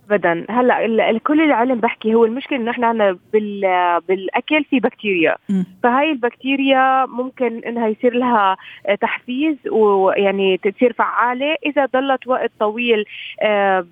ابدا. 0.10 0.46
هلأ 0.50 1.18
كل 1.18 1.42
العلم 1.42 1.80
بحكي 1.80 2.14
هو 2.14 2.26
المشكلة 2.26 2.60
إنه 2.60 2.72
إحنا 2.72 2.88
عندنا 2.88 3.18
بال 3.34 3.62
بالأكل 4.08 4.64
في 4.64 4.80
بكتيريا. 4.80 5.36
م. 5.50 5.64
فهاي 5.84 6.12
البكتيريا 6.12 7.06
ممكن 7.06 7.62
إنها 7.68 7.88
يصير 7.88 8.14
لها 8.14 8.58
تحفيز 9.02 9.56
ويعني 9.72 10.58
تصير 10.58 10.94
فعالة. 10.94 11.56
إذا 11.66 11.86
ضلت 11.86 12.28
وقت 12.28 12.52
طويل 12.60 13.06
آه، 13.42 13.86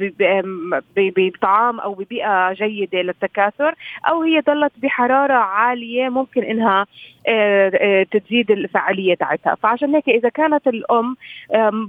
بطعام 0.97 1.79
أو 1.79 1.93
ببيئة 1.93 2.53
جيدة 2.53 3.01
للتكاثر 3.01 3.75
أو 4.09 4.21
هي 4.21 4.39
ضلت 4.39 4.71
بحرارة 4.77 5.33
عالية 5.33 6.09
ممكن 6.09 6.43
إنها 6.43 6.85
آه، 7.27 7.71
آه، 7.75 8.03
تزيد 8.03 8.51
الفعالية 8.51 9.15
تاعتها. 9.15 9.55
فعشان 9.55 9.95
هيك 9.95 10.09
إذا 10.09 10.29
كانت 10.29 10.67
الأم 10.67 11.15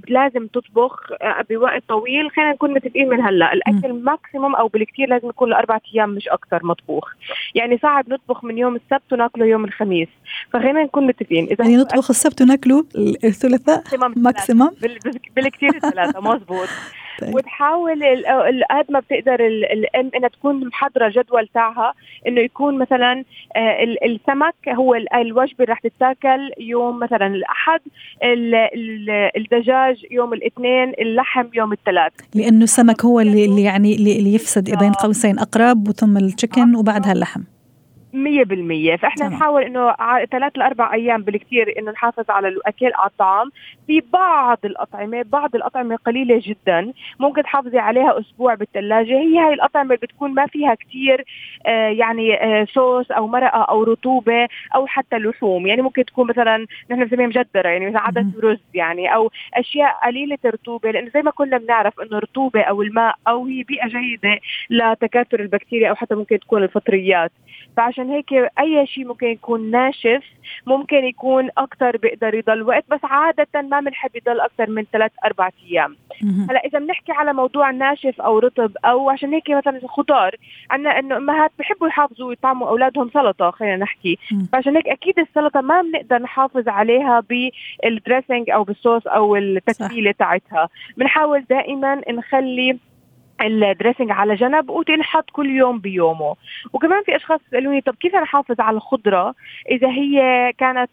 لازم 0.09 0.47
تطبخ 0.47 1.13
بوقت 1.51 1.83
طويل. 1.89 2.31
خلينا 2.31 2.53
نكون 2.53 2.75
متفقين 2.75 3.09
من 3.09 3.21
هلأ. 3.21 3.53
الأكل 3.53 3.93
ماكسيموم 4.15 4.55
أو 4.55 4.69
بالكثير 4.69 5.09
لازم 5.09 5.29
يكون 5.29 5.51
لأربع 5.51 5.79
أيام 5.95 6.11
مش 6.11 6.29
أكثر 6.29 6.67
مطبوخ. 6.67 7.13
يعني 7.55 7.79
صعب 7.79 8.09
نطبخ 8.09 8.45
من 8.45 8.59
يوم 8.59 8.77
السبت 8.77 9.13
وناكله 9.13 9.47
يوم 9.47 9.65
الخميس. 9.65 10.09
فخلينا 10.53 10.83
نكون 10.83 11.07
متفقين. 11.07 11.45
إذا 11.45 11.65
يعني 11.65 11.77
نطبخ 11.77 12.11
السبت 12.11 12.43
وناكله 12.43 12.85
الثلاثاء 13.25 13.83
ماكسيموم 14.17 14.71
بالكثير 15.37 15.75
الثلاثة 15.75 16.21
مزبوط 16.21 16.69
طيب. 17.21 17.35
وتحاول 17.35 18.03
قد 18.71 18.85
ما 18.89 19.01
بتقدر 19.01 19.47
الام 19.47 20.11
إنها 20.17 20.29
تكون 20.29 20.67
محضرة 20.67 21.09
جدول 21.09 21.49
تاعها 21.55 21.95
إنه 22.27 22.41
يكون 22.41 22.79
مثلا 22.79 23.25
آه، 23.57 23.85
السمك 24.05 24.55
هو 24.69 24.95
الوجبة 24.95 25.65
اللي 25.65 25.73
رح 25.73 25.81
تتاكل 25.81 26.53
يوم 26.59 26.99
مثلا 26.99 27.27
الأحد 27.27 27.81
الدجاج 29.37 30.07
يوم 30.11 30.33
الاثنين 30.33 30.93
اللحم 30.99 31.47
يوم 31.55 31.73
الثلاث. 31.73 32.13
لأنه 32.35 32.65
السمك 32.65 33.05
هو 33.05 33.21
اللي 33.21 33.63
يعني 33.63 33.95
اللي 33.95 34.35
يفسد 34.35 34.79
بين 34.79 34.93
قوسين 34.93 35.39
أقرب 35.39 35.89
وثم 35.89 36.17
التشكن 36.17 36.77
وبعدها 36.77 37.13
اللحم. 37.13 37.41
مية 38.15 38.45
بالمية. 38.45 38.97
فإحنا 38.97 39.29
نحاول 39.29 39.63
إنه 39.63 39.95
ثلاث 40.25 40.53
لأربع 40.57 40.95
أيام 40.95 41.23
بالكثير 41.23 41.75
إنه 41.79 41.91
نحافظ 41.91 42.31
على 42.31 42.49
الأكل 42.49 42.91
على 42.95 43.11
الطعام. 43.11 43.51
في 43.87 44.03
بعض 44.13 44.59
الأطعمة 44.65 45.23
بعض 45.23 45.57
الأطعمة 45.57 45.97
قليلة 45.97 46.43
جدا 46.45 46.93
ممكن 47.21 47.43
تحافظي 47.43 47.79
عليها 47.79 48.21
أسبوع 48.21 48.55
بالثلاجة 48.55 49.19
هي 49.19 49.39
هاي 49.39 49.55
الأطعمة 49.55 49.95
اللي 49.95 50.07
بتكون 50.07 50.35
ما 50.35 50.47
فيها 50.47 50.75
كثير 50.75 51.25
آه 51.67 51.89
يعني 51.89 52.35
آه 52.35 52.65
صوص 52.65 53.11
أو 53.11 53.27
مرقة 53.27 53.63
أو 53.63 53.83
رطوبة 53.83 54.49
أو 54.75 54.87
حتى 54.87 55.17
لحوم. 55.17 55.67
يعني 55.67 55.83
ممكن 55.83 56.05
تكون 56.05 56.29
مثلا 56.29 56.67
نحن 56.91 57.05
بنسميها 57.05 57.27
مجدرة 57.27 57.69
يعني 57.69 57.87
مثلا 57.87 58.01
عدس 58.01 58.27
رز 58.43 58.59
يعني 58.75 59.15
أو 59.15 59.31
أشياء 59.55 59.99
قليلة 60.07 60.39
الرطوبة. 60.45 60.91
لأنه 60.91 61.11
زي 61.15 61.23
ما 61.23 61.31
كنا 61.31 61.59
بنعرف 61.59 62.01
إنه 62.01 62.19
الرطوبة 62.19 62.61
أو 62.61 62.83
الماء 62.83 63.15
أو 63.29 63.47
هي 63.47 63.63
بيئة 63.63 63.89
جيدة 63.89 64.39
لتكاثر 64.71 65.41
البكتيريا 65.41 65.91
أو 65.91 65.95
حتى 65.95 66.15
ممكن 66.15 66.39
تكون 66.39 66.63
الفطريات. 66.63 67.33
فعشان 67.77 68.11
هيك 68.11 68.33
أي 68.59 68.87
شيء 68.87 69.07
ممكن 69.07 69.27
يكون 69.27 69.71
ناشف 69.71 70.25
ممكن 70.67 71.05
يكون 71.05 71.49
أكثر 71.59 71.97
بيقدر 71.97 72.35
يضل 72.35 72.63
وقت 72.63 72.85
بس 72.91 73.01
عادة 73.03 73.63
ما 73.63 73.81
بنحب 73.81 74.17
يضل 74.17 74.41
أكثر 74.41 74.71
من 74.71 74.85
ثلاث 74.93 75.13
أربع 75.25 75.51
أيام. 75.67 75.97
هلأ 76.51 76.61
إذا 76.67 76.79
بنحكي 76.79 77.13
على 77.13 77.33
موضوع 77.33 77.71
ناشف 77.71 78.21
أو 78.21 78.39
رطب 78.39 78.71
أو 78.85 79.11
عشان 79.11 79.33
هيك 79.35 79.51
مثلا 79.51 79.77
الخضار 79.77 80.37
عندنا 80.71 80.99
إنه 80.99 81.17
أمهات 81.17 81.51
بحبوا 81.59 81.89
يحافظوا 81.89 82.33
يطعموا 82.33 82.69
أولادهم 82.69 83.11
سلطة 83.15 83.51
خلينا 83.51 83.77
نحكي. 83.77 84.19
فعشان 84.53 84.77
هيك 84.77 84.89
أكيد 84.89 85.19
السلطة 85.19 85.61
ما 85.61 85.83
بنقدر 85.83 86.19
نحافظ 86.19 86.69
عليها 86.69 87.23
بالدريسنج 87.85 88.51
أو 88.51 88.65
بالصوص 88.65 89.07
أو 89.07 89.37
التتبيلة 89.37 90.13
تاعتها. 90.13 90.69
بنحاول 90.97 91.45
دائما 91.51 92.01
نخلي 92.11 92.79
الدريسنج 93.41 94.11
على 94.11 94.35
جنب 94.35 94.71
وتنحط 94.71 95.31
كل 95.31 95.51
يوم 95.51 95.79
بيومه. 95.79 96.37
وكمان 96.73 97.03
في 97.03 97.17
أشخاص 97.17 97.41
يسألوني 97.49 97.81
طب 97.81 97.95
كيف 97.95 98.15
نحافظ 98.15 98.61
على 98.61 98.77
الخضرة 98.77 99.35
إذا 99.71 99.89
هي 99.89 100.53
كانت 100.59 100.91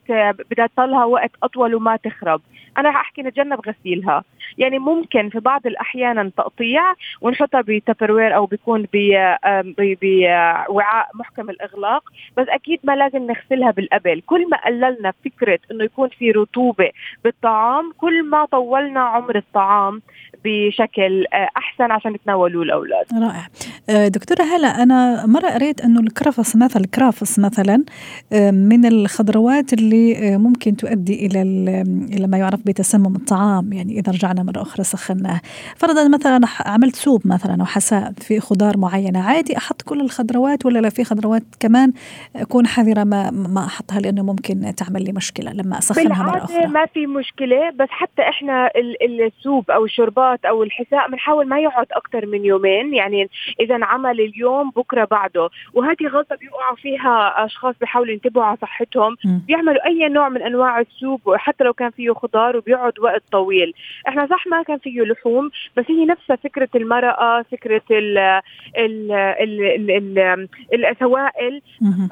بدها 0.51 0.67
تضلها 0.67 1.05
وقت 1.05 1.31
أطول 1.43 1.75
وما 1.75 1.95
تخرب؟ 1.95 2.41
أنا 2.77 2.89
أحكي 2.89 3.21
نتجنب 3.21 3.60
غسيلها. 3.67 4.24
يعني 4.57 4.79
ممكن 4.79 5.29
في 5.29 5.39
بعض 5.39 5.67
الأحيان 5.67 6.33
تقطيع 6.36 6.93
ونحطها 7.21 7.62
بتبروير 7.62 8.36
أو 8.36 8.45
بيكون 8.45 8.88
بوعاء 10.01 11.10
محكم 11.13 11.50
الإغلاق 11.50 12.03
بس 12.38 12.48
أكيد 12.50 12.79
ما 12.83 12.95
لازم 12.95 13.27
نغسلها 13.27 13.71
بالقبل. 13.71 14.21
كل 14.25 14.50
ما 14.50 14.57
قللنا 14.65 15.13
فكرة 15.25 15.60
إنه 15.71 15.83
يكون 15.83 16.10
في 16.10 16.31
رطوبة 16.31 16.91
بالطعام 17.24 17.91
كل 17.98 18.24
ما 18.24 18.45
طولنا 18.45 19.00
عمر 19.00 19.36
الطعام 19.36 20.01
بشكل 20.45 21.25
آه، 21.33 21.50
أحسن 21.57 21.91
عشان 21.91 22.13
يتناولوه 22.31 22.63
الأولاد. 22.63 23.05
رائع. 23.13 23.47
آه، 23.89 24.07
دكتورة 24.07 24.43
هلا 24.43 24.83
أنا 24.83 25.25
مرة 25.25 25.50
قريت 25.50 25.81
إنه 25.81 26.00
الكرفس 26.00 26.55
مثلا 26.55 26.83
الكرافس 26.83 27.39
مثلا 27.39 27.83
آه، 28.33 28.51
من 28.51 28.85
الخضروات 28.85 29.73
اللي 29.73 30.38
ممكن 30.38 30.75
تؤدي 30.75 31.25
إلى 31.25 31.41
إلى 32.13 32.27
ما 32.27 32.38
يعرف 32.38 32.59
بتسمم 32.65 33.15
الطعام 33.15 33.73
يعني 33.73 34.00
إذا 34.00 34.11
رجعنا 34.11 34.43
مرة 34.43 34.61
أخرى 34.61 34.83
سخناه. 34.83 35.41
فرضا 35.75 36.07
مثلا 36.07 36.39
عملت 36.65 36.95
سوب 36.95 37.27
مثلا 37.27 37.57
أو 37.61 37.65
حساء 37.65 38.13
في 38.17 38.39
خضار 38.39 38.77
معينة 38.77 39.19
عادي 39.23 39.57
أحط 39.57 39.81
كل 39.81 40.01
الخضروات 40.01 40.65
ولا 40.65 40.79
لا؟ 40.79 40.89
في 40.89 41.03
خضروات 41.03 41.43
كمان 41.59 41.93
أكون 42.35 42.67
حذرة 42.67 43.03
ما 43.03 43.31
ما 43.31 43.65
أحطها 43.65 44.00
لأنه 44.00 44.23
ممكن 44.23 44.73
تعمل 44.77 45.03
لي 45.03 45.11
مشكلة 45.11 45.51
لما 45.51 45.77
أسخنها 45.77 46.23
مرة 46.23 46.43
أخرى. 46.43 46.67
ما 46.67 46.85
في 46.85 47.07
مشكلة 47.07 47.69
بس 47.69 47.89
حتى 47.89 48.21
إحنا 48.21 48.71
السوب 49.01 49.71
أو 49.71 49.85
الشربات 49.85 50.45
أو 50.45 50.63
الحساء 50.63 51.11
بنحاول 51.11 51.47
ما 51.47 51.59
يقعد 51.59 51.88
أكثر 51.91 52.25
من 52.25 52.45
يومين 52.45 52.93
يعني 52.93 53.29
إذا 53.75 53.85
عمل 53.85 54.21
اليوم 54.21 54.69
بكرة 54.69 55.05
بعده. 55.11 55.49
وهذه 55.73 56.07
غلطه 56.07 56.35
بيوقعوا 56.35 56.75
فيها 56.75 57.45
أشخاص 57.45 57.75
بيحاولوا 57.79 58.13
ينتبهوا 58.13 58.45
على 58.45 58.57
صحتهم. 58.61 59.15
بيعملوا 59.47 59.85
أي 59.85 60.09
نوع 60.09 60.29
من 60.29 60.41
أنواع 60.41 60.79
السوب 60.79 61.21
حتى 61.35 61.63
لو 61.63 61.73
كان 61.73 61.89
فيه 61.91 62.11
خضار 62.11 62.57
وبيقعد 62.57 62.99
وقت 62.99 63.23
طويل. 63.31 63.73
إحنا 64.07 64.27
صح 64.27 64.47
ما 64.47 64.63
كان 64.63 64.77
فيه 64.77 65.01
لحوم 65.01 65.49
بس 65.77 65.85
هي 65.89 66.05
نفسها 66.05 66.35
فكرة 66.35 66.69
المرقة 66.75 67.45
فكرة 67.51 67.81
ال 67.91 68.17
ال 68.77 69.11
ال 69.11 69.91
ال 70.73 70.85
السوائل 70.85 71.61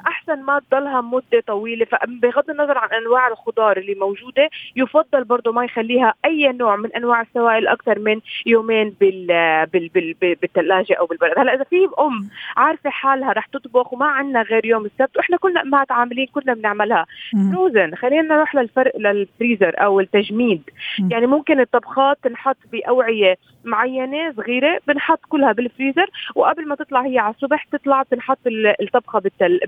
أحسن 0.07 0.41
ما 0.41 0.61
تضلها 0.71 1.01
مدة 1.01 1.43
طويلة. 1.47 1.85
فبغض 1.85 2.49
النظر 2.49 2.77
عن 2.77 2.89
أنواع 2.89 3.27
الخضار 3.27 3.77
اللي 3.77 3.95
موجودة 3.95 4.49
يفضل 4.75 5.23
برضه 5.23 5.51
ما 5.51 5.65
يخليها 5.65 6.13
أي 6.25 6.47
نوع 6.51 6.75
من 6.75 6.91
أنواع 6.95 7.21
السوائل 7.21 7.67
أكثر 7.67 7.99
من 7.99 8.19
يومين 8.45 8.95
بال 8.99 9.27
بال 9.73 9.89
بال 9.89 10.35
بالثلاجه 10.41 10.93
أو 10.93 11.05
بالبرد. 11.05 11.39
هلا 11.39 11.48
إذا 11.53 11.63
في 11.63 11.75
أم 11.99 12.29
عارفة 12.57 12.89
حالها 12.89 13.33
رح 13.33 13.45
تطبخ 13.45 13.93
وما 13.93 14.05
عندنا 14.05 14.41
غير 14.41 14.65
يوم 14.65 14.85
السبت 14.85 15.17
وإحنا 15.17 15.37
كلنا 15.37 15.61
امهات 15.61 15.91
عاملين 15.91 16.27
كلنا 16.27 16.53
بنعملها. 16.53 17.05
فروزن 17.53 17.95
خلينا 17.95 18.35
نروح 18.35 18.55
للفرق 18.55 18.97
للفريزر 18.97 19.73
أو 19.83 19.99
التجميد. 19.99 20.61
مم. 20.99 21.09
يعني 21.11 21.27
ممكن 21.27 21.59
الطبخات 21.59 22.17
تنحط 22.23 22.57
بأوعية 22.71 23.37
معينة 23.63 24.31
صغيرة 24.31 24.79
بنحط 24.87 25.19
كلها 25.29 25.51
بالفريزر 25.51 26.09
وقبل 26.35 26.67
ما 26.67 26.75
تطلع 26.75 27.01
هي 27.01 27.19
على 27.19 27.33
الصبح 27.33 27.63
تطلع 27.63 28.03
بنحط 28.11 28.39
الطبخة 28.81 29.19
بالتل... 29.19 29.59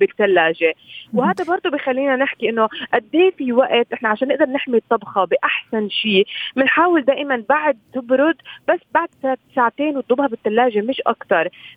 بالثلاجه 0.00 0.74
وهذا 1.14 1.44
برضه 1.44 1.70
بخلينا 1.70 2.16
نحكي 2.16 2.48
إنه 2.48 2.68
قد 2.94 3.04
إيه 3.14 3.30
في 3.30 3.52
وقت 3.52 3.92
إحنا 3.92 4.08
عشان 4.08 4.28
نقدر 4.28 4.46
نحمي 4.46 4.76
الطبخة 4.76 5.24
بأحسن 5.24 5.88
شيء 5.88 6.26
بنحاول 6.56 7.02
دائما 7.04 7.44
بعد 7.48 7.78
تبرد 7.94 8.36
بس 8.68 8.80
بعد 8.94 9.08
ساعتين 9.54 9.96
وتضبها 9.96 10.26
بالثلاجه 10.26 10.80
مش 10.80 11.02
أكثر 11.06 11.29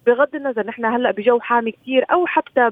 بغض 0.08 0.36
النظر 0.36 0.68
نحن 0.68 0.86
هلأ 0.86 1.12
بجو 1.12 1.40
حامي 1.40 1.72
كثير 1.72 2.06
أو 2.12 2.26
حتى 2.26 2.70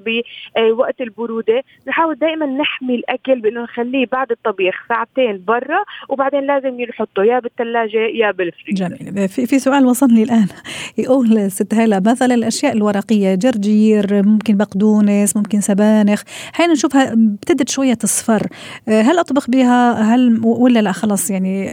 بوقت 0.58 1.02
البرودة 1.02 1.64
نحاول 1.88 2.16
دائما 2.16 2.46
نحمي 2.46 2.96
الأكل 2.96 3.42
بإنه 3.42 3.62
نخليه 3.64 4.06
بعد 4.12 4.32
الطبيخ 4.32 4.76
ساعتين 4.90 5.44
برا 5.48 5.84
وبعدين 6.10 6.48
لازم 6.48 6.80
ينحطه 6.80 7.24
يا 7.24 7.40
بالثلاجة 7.40 7.98
يا 7.98 8.32
بالفريزر. 8.32 8.88
جميل. 8.88 9.30
في, 9.30 9.46
في 9.46 9.60
سؤال 9.60 9.86
وصلني 9.86 10.24
الآن. 10.24 10.48
يقول 11.04 11.52
ست 11.52 11.74
هلا 11.74 12.02
مثلا 12.06 12.34
الأشياء 12.34 12.74
الورقية 12.74 13.36
جرجير 13.36 14.24
ممكن 14.26 14.58
بقدونس 14.58 15.38
ممكن 15.38 15.62
سبانخ. 15.62 16.24
أحيانا 16.54 16.74
نشوفها 16.74 17.14
ابتدت 17.14 17.70
شوية 17.70 17.94
تصفر 17.94 18.48
هل 18.88 19.20
أطبخ 19.20 19.50
بها؟ 19.50 19.94
هل 20.16 20.42
ولا 20.44 20.80
لا؟ 20.80 20.92
خلص 20.92 21.32
يعني 21.32 21.68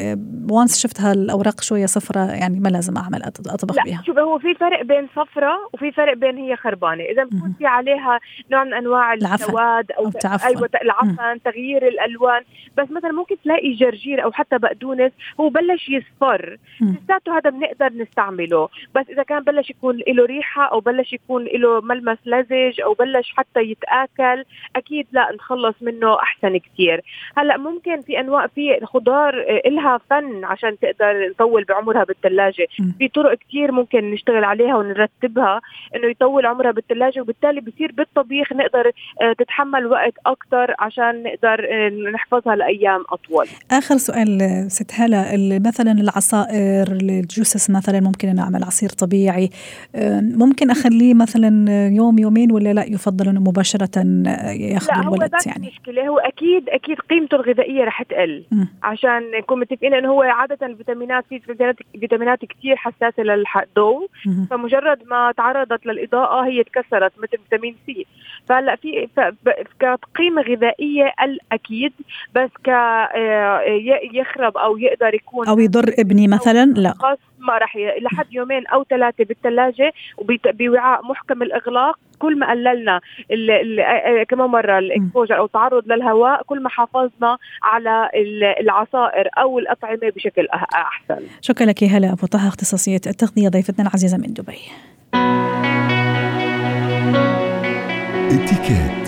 وانس 0.50 0.78
شفتها 0.82 1.12
الأوراق 1.12 1.60
شوية 1.60 1.86
صفرة 1.86 2.20
يعني 2.20 2.60
ما 2.60 2.68
لازم 2.68 2.96
أعمل 2.96 3.22
أطبخ 3.22 3.76
لا 3.76 3.82
بها. 3.84 4.02
شوف 4.06 4.18
هو 4.18 4.38
في 4.38 4.54
فرق 4.54 4.82
بين 4.82 4.97
صفرة 5.16 5.68
وفي 5.72 5.92
فرق 5.92 6.14
بين 6.14 6.36
هي 6.36 6.56
خربانة. 6.56 7.04
إذا 7.04 7.24
بكون 7.24 7.54
في 7.58 7.66
عليها 7.66 8.20
نوع 8.50 8.64
من 8.64 8.74
أنواع 8.74 9.14
السواد 9.14 9.92
أو, 9.92 10.04
أو 10.04 10.10
أيوه 10.44 10.68
العفن 10.82 11.42
تغيير 11.42 11.88
الألوان. 11.88 12.42
بس 12.76 12.90
مثلا 12.90 13.12
ممكن 13.12 13.36
تلاقي 13.44 13.72
جرجير 13.72 14.24
أو 14.24 14.32
حتى 14.32 14.58
بقدونس 14.58 15.12
هو 15.40 15.48
بلش 15.48 15.88
يصفر. 15.88 16.56
لساته 16.80 17.38
هذا 17.38 17.50
بنقدر 17.50 17.92
نستعمله. 17.92 18.68
بس 18.94 19.04
إذا 19.10 19.22
كان 19.22 19.42
بلش 19.42 19.70
يكون 19.70 20.02
له 20.08 20.24
ريحة 20.24 20.64
أو 20.64 20.80
بلش 20.80 21.12
يكون 21.12 21.44
له 21.44 21.80
ملمس 21.80 22.18
لزج 22.26 22.80
أو 22.80 22.92
بلش 22.92 23.32
حتى 23.36 23.60
يتآكل 23.60 24.44
أكيد 24.76 25.06
لا 25.12 25.32
نخلص 25.34 25.74
منه 25.80 26.14
أحسن 26.14 26.56
كثير 26.56 27.00
هلأ 27.36 27.56
ممكن 27.56 28.02
في 28.02 28.20
أنواع 28.20 28.46
في 28.46 28.80
خضار 28.84 29.34
إلها 29.66 30.00
فن 30.10 30.44
عشان 30.44 30.78
تقدر 30.78 31.28
نطول 31.28 31.64
بعمرها 31.64 32.04
بالثلاجه 32.04 32.66
في 32.98 33.08
طرق 33.08 33.38
كثير 33.38 33.72
ممكن 33.72 34.10
نشتغل 34.10 34.44
عليها 34.44 34.76
ونرتبها 34.88 35.60
إنه 35.96 36.06
يطول 36.10 36.46
عمرها 36.46 36.70
بالثلاجه 36.70 37.20
وبالتالي 37.20 37.60
بصير 37.60 37.92
بالطبيخ 37.92 38.52
نقدر 38.52 38.92
آه، 39.22 39.32
تتحمل 39.32 39.86
وقت 39.86 40.14
أكثر 40.26 40.74
عشان 40.78 41.22
نقدر 41.22 41.66
آه، 41.70 41.88
نحفظها 42.14 42.56
لأيام 42.56 43.04
أطول. 43.10 43.46
آخر 43.70 43.96
سؤال 43.96 44.66
ست 44.68 44.92
هلا 44.94 45.58
مثلا 45.66 45.92
العصائر 45.92 46.86
الجوسس 46.92 47.70
مثلا 47.70 48.00
ممكن 48.00 48.28
أنا 48.28 48.42
أعمل 48.42 48.64
عصير 48.64 48.88
طبيعي. 48.88 49.50
آه، 49.94 50.20
ممكن 50.20 50.70
أخليه 50.70 51.14
مثلا 51.14 51.48
يوم 51.88 52.18
يومين 52.18 52.52
ولا 52.52 52.72
لا 52.72 52.84
يفضل 52.84 53.28
إنه 53.28 53.40
مباشرة 53.40 53.98
يأخذ 54.48 54.92
الولد 54.92 55.34
هو 55.34 55.40
يعني؟ 55.46 55.66
المشكلة 55.66 56.08
هو 56.08 56.18
أكيد 56.18 56.68
أكيد 56.68 56.98
قيمته 57.00 57.34
الغذائية 57.34 57.84
رح 57.84 58.02
تقل 58.02 58.44
م. 58.52 58.64
عشان 58.82 59.30
نكون 59.38 59.60
متفقين 59.60 59.94
إنه 59.94 60.08
هو 60.08 60.22
عادة 60.22 60.66
الفيتامينات 60.66 61.24
في 61.28 61.40
فيتامينات 62.00 62.38
كثير 62.44 62.76
حساسة 62.76 63.22
للضوء 63.22 64.08
فمجرد 64.50 64.77
ما 65.06 65.32
تعرضت 65.36 65.86
للإضاءة 65.86 66.46
هي 66.46 66.64
تكسرت 66.64 67.12
مثل 67.18 67.38
فيتامين 67.38 67.76
C. 67.86 68.06
فهلأ 68.48 68.76
في 68.76 69.08
كقيمة 69.80 70.42
غذائية 70.42 71.12
أكيد 71.52 71.92
بس 72.34 72.50
ك 72.64 72.68
آه، 72.68 73.60
يخرب 74.12 74.56
أو 74.56 74.78
يقدر 74.78 75.14
يكون 75.14 75.48
أو 75.48 75.58
يضر 75.58 75.94
ابني 75.98 76.28
مثلا؟ 76.28 76.64
لا. 76.64 76.94
ما 77.38 77.58
راح 77.58 77.76
لحد 77.76 78.26
يومين 78.32 78.66
أو 78.66 78.84
ثلاثة 78.84 79.24
بالثلاجة 79.24 79.92
وبوعاء 80.18 81.04
محكم 81.04 81.42
الإغلاق. 81.42 81.98
كل 82.18 82.38
ما 82.38 82.50
قللنا 82.50 83.00
ال 83.30 83.50
ال 83.50 84.26
كمان 84.26 84.50
مرة 84.50 84.78
ال 84.78 84.85
exposure 84.85 85.38
أو 85.38 85.44
التعرض 85.44 85.92
للهواء 85.92 86.42
كل 86.42 86.62
ما 86.62 86.68
حافظنا 86.68 87.38
على 87.62 88.10
العصائر 88.60 89.28
أو 89.38 89.58
الأطعمة 89.58 90.12
بشكل 90.16 90.46
أحسن. 90.74 91.26
شكرا 91.40 91.66
لك 91.66 91.84
هلا 91.84 92.12
ابو 92.12 92.26
طه 92.26 92.48
اختصاصية 92.48 93.00
التغذية 93.06 93.48
ضيفتنا 93.48 93.86
العزيزة 93.88 94.18
من 94.18 94.32
دبي. 94.32 94.58
اتكات 98.28 99.07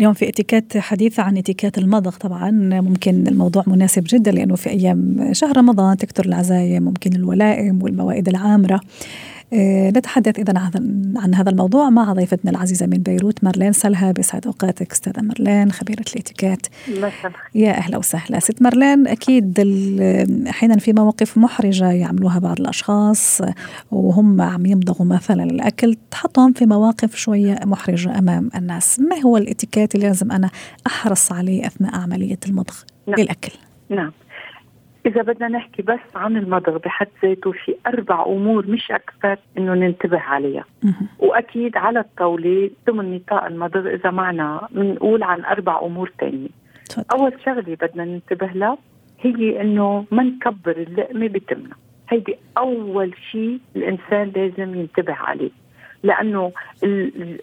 اليوم 0.00 0.14
في 0.14 0.28
اتيكيت 0.28 0.76
حديث 0.76 1.20
عن 1.20 1.36
اتيكيت 1.36 1.78
المضغ. 1.78 2.16
طبعا 2.16 2.50
ممكن 2.80 3.26
الموضوع 3.26 3.64
مناسب 3.66 4.04
جدا 4.06 4.30
لأنه 4.30 4.56
في 4.56 4.70
أيام 4.70 5.28
شهر 5.32 5.56
رمضان 5.56 5.96
تكثر 5.96 6.24
العزايم 6.24 6.82
ممكن 6.82 7.12
الولائم 7.12 7.82
والموائد 7.82 8.28
العامرة. 8.28 8.74
آه، 8.74 8.80
نتحدث 9.52 10.38
إذا 10.38 10.70
عن 11.16 11.34
هذا 11.34 11.50
الموضوع 11.50 11.90
مع 11.90 12.12
ضيفتنا 12.12 12.50
العزيزة 12.50 12.86
من 12.86 12.98
بيروت 12.98 13.44
مارلين 13.44 13.72
سلها 13.72 14.12
بسعد 14.12 14.46
أوقاتك 14.46 14.92
أستاذة 14.92 15.22
مارلين 15.22 15.72
خبيرة 15.72 16.04
الإتيكيت. 16.14 16.66
يا 17.54 17.70
أهلا 17.70 17.98
وسهلا. 17.98 18.38
ست 18.38 18.62
مارلين 18.62 19.06
أكيد 19.06 19.58
أحيانا 20.48 20.78
في 20.78 20.92
مواقف 20.92 21.38
محرجة 21.38 21.90
يعملوها 21.90 22.38
بعض 22.38 22.60
الأشخاص 22.60 23.40
وهم 23.90 24.40
عم 24.40 24.66
يمضغوا 24.66 25.06
مثلا 25.06 25.44
الأكل 25.44 25.96
تحطهم 26.10 26.52
في 26.52 26.66
مواقف 26.66 27.16
شوية 27.16 27.60
محرجة 27.64 28.18
أمام 28.18 28.50
الناس. 28.54 29.00
ما 29.00 29.20
هو 29.20 29.36
الإتيكيت 29.36 29.94
اللي 29.94 30.06
لازم 30.06 30.32
أنا 30.32 30.50
أحرص 30.86 31.32
عليه 31.32 31.66
أثناء 31.66 31.94
عملية 31.94 32.38
المضغ 32.46 32.74
نعم. 33.06 33.20
للأكل؟ 33.20 33.52
نعم. 33.90 34.12
إذا 35.06 35.22
بدنا 35.22 35.48
نحكي 35.48 35.82
بس 35.82 35.98
عن 36.14 36.36
المضغ 36.36 36.78
بحد 36.78 37.08
ذاته 37.22 37.52
في 37.52 37.74
أربع 37.86 38.24
أمور 38.26 38.66
مش 38.66 38.90
أكثر 38.90 39.36
إنه 39.58 39.74
ننتبه 39.74 40.18
عليها. 40.20 40.64
وأكيد 41.18 41.76
على 41.76 42.00
الطاولة 42.00 42.70
ضمن 42.86 43.14
نطاق 43.14 43.44
المضغ 43.44 43.94
إذا 43.94 44.10
معنا 44.10 44.68
بنقول 44.70 45.22
عن 45.22 45.44
أربع 45.44 45.80
أمور 45.82 46.12
تانية. 46.18 46.48
أول 47.12 47.32
شغلة 47.44 47.76
بدنا 47.80 48.04
ننتبه 48.04 48.46
لها 48.46 48.78
هي 49.20 49.60
إنه 49.60 50.04
ما 50.10 50.22
نكبر 50.22 50.76
اللقمة 50.76 51.28
بتمنا. 51.28 51.74
هيدي 52.08 52.36
أول 52.58 53.14
شيء 53.30 53.58
الإنسان 53.76 54.32
لازم 54.36 54.74
ينتبه 54.74 55.14
عليه. 55.14 55.50
لأنه 56.02 56.52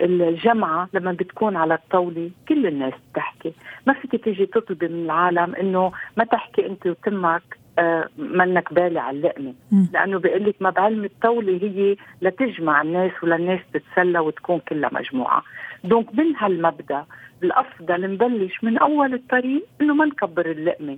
الجمعة 0.02 0.90
لما 0.94 1.12
بتكون 1.12 1.56
على 1.56 1.74
الطاولة 1.74 2.32
كل 2.48 2.68
الناس 2.68 2.94
بتحكي. 3.12 3.54
ما 3.88 3.94
فيك 3.94 4.24
تيجي 4.24 4.46
تطلبي 4.46 4.88
من 4.88 5.06
العالم 5.06 5.56
إنه 5.56 5.92
ما 6.18 6.24
تحكي 6.24 6.66
أنت 6.68 6.88
وتمك 6.88 7.58
آه 7.80 8.10
منك 8.18 8.74
بالي 8.74 9.00
على 9.00 9.18
اللقمة. 9.18 9.54
لأنه 9.94 10.20
بيقول 10.20 10.44
لك 10.46 10.56
ما 10.62 10.70
بعلم 10.70 11.04
الطاولة 11.04 11.54
هي 11.62 11.96
لتجمع 12.22 12.82
الناس 12.82 13.12
وللناس 13.24 13.60
تتسلى 13.74 14.20
وتكون 14.20 14.60
كلها 14.60 14.90
مجموعة. 14.94 15.44
دونك 15.84 16.16
من 16.16 16.36
هالمبدأ 16.36 17.06
الأفضل 17.44 18.02
نبلش 18.14 18.64
من 18.64 18.78
أول 18.78 19.14
الطريق 19.14 19.66
إنه 19.82 19.94
ما 19.94 20.06
نكبر 20.06 20.52
اللقمة. 20.52 20.98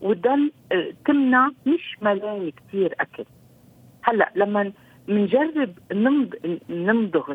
وتضل 0.00 0.52
آه، 0.72 0.92
تمنع 1.06 1.50
مش 1.66 1.96
ملان 2.02 2.50
كثير 2.50 2.94
أكل. 3.00 3.24
هلأ 4.02 4.30
لما 4.36 4.72
بنجرب 5.08 5.74
نمضغ 6.70 7.32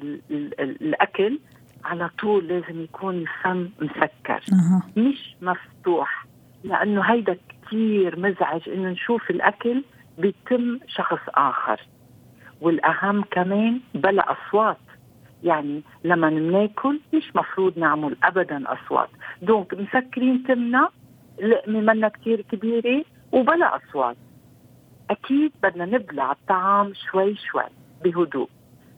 الأكل 0.59 1.39
على 1.83 2.09
طول 2.19 2.47
لازم 2.47 2.83
يكون 2.83 3.15
الفم 3.15 3.69
مسكر. 3.81 4.41
أه. 4.53 4.99
مش 4.99 5.35
مفتوح 5.41 6.25
لأنه 6.63 7.01
هيدا 7.01 7.37
كثير 7.65 8.19
مزعج 8.19 8.69
إنه 8.69 8.89
نشوف 8.89 9.29
الأكل 9.31 9.83
بيتم 10.17 10.79
شخص 10.87 11.21
آخر. 11.29 11.79
والأهم 12.61 13.21
كمان 13.21 13.79
بلا 13.93 14.25
أصوات. 14.31 14.77
يعني 15.43 15.81
لما 16.03 16.29
بناكل 16.29 16.99
مش 17.13 17.35
مفروض 17.35 17.79
نعمل 17.79 18.15
ابدا 18.23 18.63
أصوات. 18.73 19.09
دونك 19.41 19.73
مسكرين 19.73 20.43
تمنا 20.43 20.89
لقمه 21.43 21.79
منا 21.79 22.07
كثير 22.07 22.41
كبيرة 22.41 23.03
وبلا 23.31 23.75
أصوات. 23.75 24.17
أكيد 25.09 25.51
بدنا 25.63 25.85
نبلع 25.85 26.31
الطعام 26.31 26.93
شوي 26.93 27.35
شوي 27.35 27.63
بهدوء. 28.03 28.49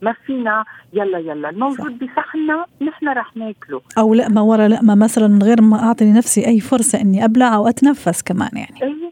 ما 0.02 0.16
فينا 0.26 0.66
يلا 0.94 1.18
يلا 1.18 1.50
الموجود 1.50 2.00
بصحننا 2.00 2.66
نحن 2.82 3.10
رح 3.10 3.38
ناكله. 3.38 3.82
أو 3.98 4.14
لقمه 4.14 4.44
ورا 4.44 4.68
لقمه 4.68 4.96
مثلا 4.96 5.28
من 5.28 5.44
غير 5.44 5.62
ما 5.62 5.84
أعطي 5.84 6.06
لنفسي 6.06 6.48
أي 6.48 6.60
فرصة 6.60 7.02
إني 7.02 7.26
أبلع 7.26 7.56
أو 7.56 7.68
أتنفس 7.68 8.24
كمان 8.24 8.50
يعني. 8.54 8.84
إيه 8.84 9.12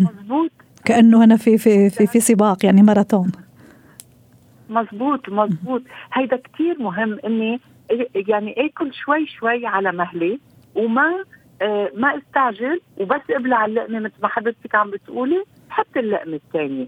مزبوط 0.00 0.50
كأنه 0.84 1.24
أنا 1.24 1.36
في 1.36 1.58
في 1.58 1.90
في, 1.90 2.06
في 2.06 2.20
سباق 2.20 2.64
يعني 2.64 2.82
ماراثون. 2.82 3.32
مزبوط 4.70 5.28
مزبوط 5.28 5.82
هيدا 6.12 6.36
كتير 6.36 6.82
مهم 6.82 7.18
إني 7.24 7.60
يعني 8.14 8.66
آكل 8.66 8.94
شوي 8.94 9.26
شوي 9.26 9.66
على 9.66 9.92
مهلي 9.92 10.40
وما 10.74 11.24
آه 11.62 11.90
ما 11.96 12.18
استعجل 12.18 12.80
وبس 13.00 13.20
أبلع 13.30 13.64
اللقمة 13.66 13.98
مثل 13.98 14.14
ما 14.22 14.28
حضرتك 14.28 14.74
عم 14.74 14.90
بتقولي. 14.90 15.44
حط 15.70 15.96
اللقمة 15.96 16.34
الثانية 16.34 16.86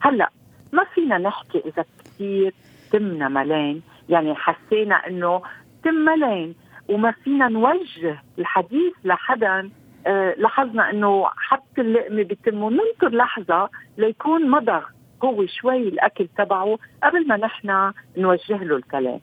هلأ 0.00 0.30
ما 0.72 0.84
فينا 0.94 1.18
نحكي 1.18 1.58
إذا 1.58 1.84
كثير 2.04 2.54
تمنا 2.92 3.28
ملان 3.28 3.80
يعني 4.08 4.34
حسينا 4.34 4.94
إنه 5.06 5.42
تم 5.84 5.94
ملان 5.94 6.54
وما 6.88 7.10
فينا 7.10 7.48
نوجه 7.48 8.22
الحديث 8.38 8.92
لحدا 9.04 9.70
آه 10.06 10.34
لاحظنا 10.38 10.90
إنه 10.90 11.24
حط 11.26 11.78
اللقمة 11.78 12.22
بتمه 12.22 12.70
ننطر 12.70 13.16
لحظة 13.16 13.68
ليكون 13.98 14.50
مضغ 14.50 14.82
هو 15.24 15.46
شوي 15.46 15.88
الأكل 15.88 16.28
تبعه 16.38 16.78
قبل 17.02 17.26
ما 17.28 17.36
نحن 17.36 17.92
نوجه 18.16 18.64
له 18.64 18.76
الكلام. 18.76 19.20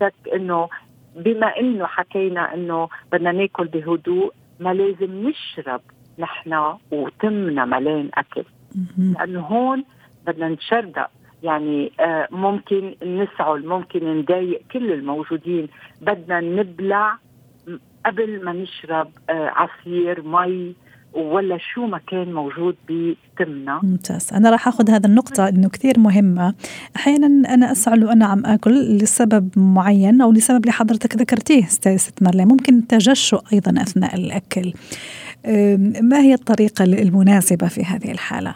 شك 0.00 0.14
إنه 0.34 0.68
بما 1.16 1.46
إنه 1.46 1.86
حكينا 1.86 2.54
إنه 2.54 2.88
بدنا 3.12 3.32
ناكل 3.32 3.66
بهدوء 3.66 4.32
ما 4.60 4.74
لازم 4.74 5.28
نشرب 5.28 5.80
نحن 6.18 6.74
وتمنا 6.90 7.64
ملان 7.64 8.10
أكل. 8.14 8.44
لأنه 8.98 9.40
هون 9.40 9.84
بدنا 10.26 10.48
نتشردق. 10.48 11.10
يعني 11.42 11.92
آه 12.00 12.28
ممكن 12.30 12.94
نسعل 13.02 13.66
ممكن 13.66 14.18
نضايق 14.18 14.62
كل 14.72 14.92
الموجودين. 14.92 15.68
بدنا 16.00 16.40
نبلع 16.40 17.18
قبل 18.06 18.44
ما 18.44 18.52
نشرب 18.52 19.08
آه 19.30 19.52
عصير 19.54 20.22
مي 20.22 20.74
ولا 21.12 21.58
شو 21.58 21.86
ما 21.86 22.00
كان 22.06 22.32
موجود 22.32 22.76
بتمنا. 22.88 23.80
ممتاز. 23.82 24.32
أنا 24.32 24.50
راح 24.50 24.68
أخذ 24.68 24.90
هذا 24.90 25.06
النقطة 25.06 25.48
أنه 25.48 25.68
كثير 25.68 25.98
مهمة. 25.98 26.54
أحيانا 26.96 27.54
أنا 27.54 27.72
أسعل 27.72 28.04
وأنا 28.04 28.26
عم 28.26 28.46
أكل 28.46 28.96
لسبب 28.96 29.50
معين 29.56 30.20
أو 30.20 30.32
لسبب 30.32 30.60
اللي 30.60 30.72
حضرتك 30.72 31.16
ذكرتيه 31.16 31.62
ست 31.66 32.22
مرلي 32.22 32.44
ممكن 32.44 32.86
تجشؤ 32.86 33.40
أيضا 33.52 33.82
أثناء 33.82 34.14
الأكل. 34.14 34.72
ما 36.00 36.20
هي 36.20 36.34
الطريقة 36.34 36.84
المناسبة 36.84 37.68
في 37.68 37.84
هذه 37.84 38.10
الحالة؟ 38.12 38.54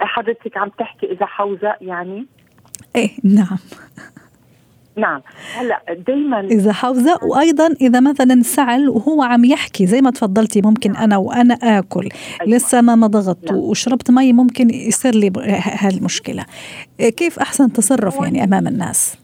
حضرتك 0.00 0.56
عم 0.56 0.70
تحكي 0.78 1.06
إذا 1.06 1.26
حوزة 1.26 1.76
يعني؟ 1.80 2.26
إيه 2.96 3.10
نعم. 3.24 3.58
نعم. 4.96 5.20
هلأ 5.54 5.82
دائما 6.06 6.40
إذا 6.40 6.72
حوزة 6.72 7.18
وأيضا 7.22 7.66
إذا 7.66 8.00
مثلا 8.00 8.42
سعل 8.42 8.88
وهو 8.88 9.22
عم 9.22 9.44
يحكي 9.44 9.86
زي 9.86 10.00
ما 10.00 10.10
تفضلتي 10.10 10.62
ممكن 10.62 10.96
أنا 10.96 11.16
وأنا 11.16 11.54
آكل. 11.54 12.08
أيوة. 12.40 12.56
لسه 12.56 12.80
ما 12.80 12.94
مضغت 12.94 13.44
نعم. 13.44 13.56
وشربت 13.56 14.10
مي 14.10 14.32
ممكن 14.32 14.70
يصير 14.70 15.14
لي 15.14 15.32
هالمشكلة. 15.56 16.44
كيف 16.98 17.38
أحسن 17.38 17.72
تصرف 17.72 18.20
يعني 18.20 18.44
أمام 18.44 18.66
الناس؟ 18.68 19.21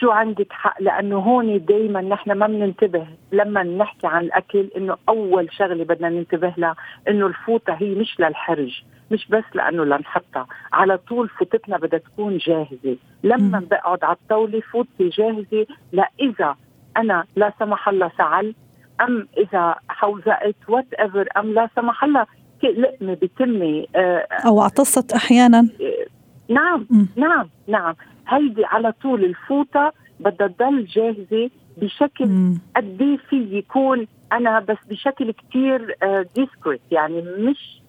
شو 0.00 0.10
عندك 0.10 0.52
حق؟ 0.52 0.82
لأنه 0.82 1.18
هون 1.18 1.64
دائما 1.64 2.00
نحن 2.00 2.32
ما 2.32 2.46
بننتبه 2.46 3.06
لما 3.32 3.62
نحكي 3.62 4.06
عن 4.06 4.24
الأكل 4.24 4.70
إنه 4.76 4.96
أول 5.08 5.48
شغلة 5.52 5.84
بدنا 5.84 6.08
ننتبه 6.08 6.54
لها 6.56 6.76
إنه 7.08 7.26
الفوطة 7.26 7.72
هي 7.72 7.94
مش 7.94 8.20
للحرج 8.20 8.82
مش 9.10 9.28
بس 9.28 9.44
لأنه 9.54 9.84
لنحطها 9.84 10.46
على 10.72 10.98
طول 10.98 11.28
فوطتنا 11.28 11.78
بدها 11.78 11.98
تكون 11.98 12.36
جاهزة. 12.38 12.96
لما 13.22 13.62
بقعد 13.70 14.04
على 14.04 14.16
الطاولة 14.22 14.60
فوطتي 14.60 15.08
جاهزة 15.08 15.66
لاذا 15.92 16.56
أنا 16.96 17.24
لا 17.36 17.52
سمح 17.58 17.88
الله 17.88 18.10
سعل 18.18 18.54
أم 19.00 19.28
إذا 19.38 19.74
حوزقت 19.88 20.54
whatever 20.68 21.28
أم 21.36 21.52
لا 21.52 21.68
سمح 21.76 22.04
الله 22.04 22.26
لقمة 22.62 23.14
بتمي 23.14 23.86
آه 23.96 24.26
أو 24.46 24.60
عطست 24.60 25.12
أحيانا. 25.12 25.58
آه 25.58 26.06
نعم 26.52 26.86
م. 26.90 27.04
نعم 27.16 27.48
نعم. 27.68 27.94
هيدي 28.28 28.64
على 28.64 28.92
طول 28.92 29.24
الفوطة 29.24 29.92
بدها 30.20 30.46
تضل 30.48 30.84
جاهزة 30.84 31.50
بشكل 31.76 32.54
قد 32.76 33.02
إيه 33.02 33.16
في 33.16 33.58
يكون 33.58 34.06
أنا 34.32 34.60
بس 34.60 34.76
بشكل 34.90 35.30
كثير 35.30 35.96
آه 36.02 36.26
ديسكريت 36.36 36.80
يعني 36.90 37.22
مش 37.22 37.82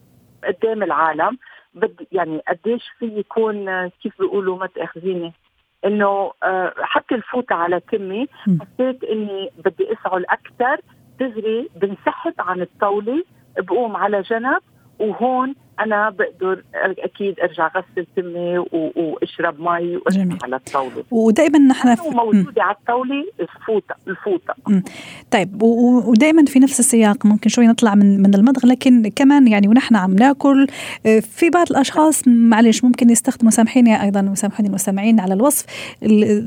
قدام 0.48 0.84
العالم. 0.84 1.38
بدي 1.74 2.08
يعني 2.12 2.42
قديش 2.48 2.84
في 3.00 3.06
يكون 3.06 3.70
آه، 3.70 3.92
كيف 4.04 4.14
بيقولوا 4.20 4.58
ما 4.58 4.68
تأخذيني؟ 4.68 5.34
إنه 5.86 6.32
آه، 6.44 6.74
حتى 6.78 7.16
الفوطة 7.16 7.56
على 7.56 7.80
كمي. 7.80 8.28
حسيت 8.44 9.04
إني 9.04 9.50
بدي 9.66 9.94
أسعل 9.94 10.26
أكثر. 10.30 10.82
دغري 11.20 11.70
بنسحب 11.76 12.34
عن 12.40 12.62
الطاولة 12.62 13.24
بقوم 13.58 13.96
على 13.96 14.22
جنب 14.22 14.62
وهون 15.00 15.56
أنا 15.80 16.10
بقدر 16.10 16.64
أكيد 16.76 17.40
أرجع 17.40 17.68
غسل 17.68 18.08
تمي 18.16 18.58
وأشرب 18.96 19.62
مي 19.62 19.98
وأشرب 19.98 20.38
على 20.44 20.56
الطاولة. 20.56 21.04
ودائما 21.12 21.60
نحن 21.60 21.96
في... 21.96 22.10
موجودة 22.10 22.64
على 22.64 22.76
الطاولة 22.76 23.26
الفوطه 23.40 23.96
الفوطة. 24.08 24.56
طيب 25.32 25.64
ودائما 25.64 26.46
في 26.46 26.60
نفس 26.60 26.80
السياق 26.80 27.26
ممكن 27.26 27.50
شوي 27.50 27.68
نطلع 27.68 27.96
من 27.96 28.22
من 28.22 28.36
المضغ 28.36 28.68
لكن 28.68 29.12
كمان 29.16 29.48
يعني 29.48 29.68
ونحن 29.68 29.96
عم 29.96 30.16
ناكل 30.16 30.68
آه، 31.06 31.20
في 31.20 31.50
بعض 31.50 31.68
الأشخاص 31.72 32.28
معلش 32.28 32.84
ممكن 32.84 33.10
يستخدموا 33.10 33.52
سامحيني 33.52 34.04
أيضا 34.04 34.30
وسامحوني 34.32 34.70
المستمعين 34.70 35.20
على 35.20 35.34
الوصف 35.34 35.66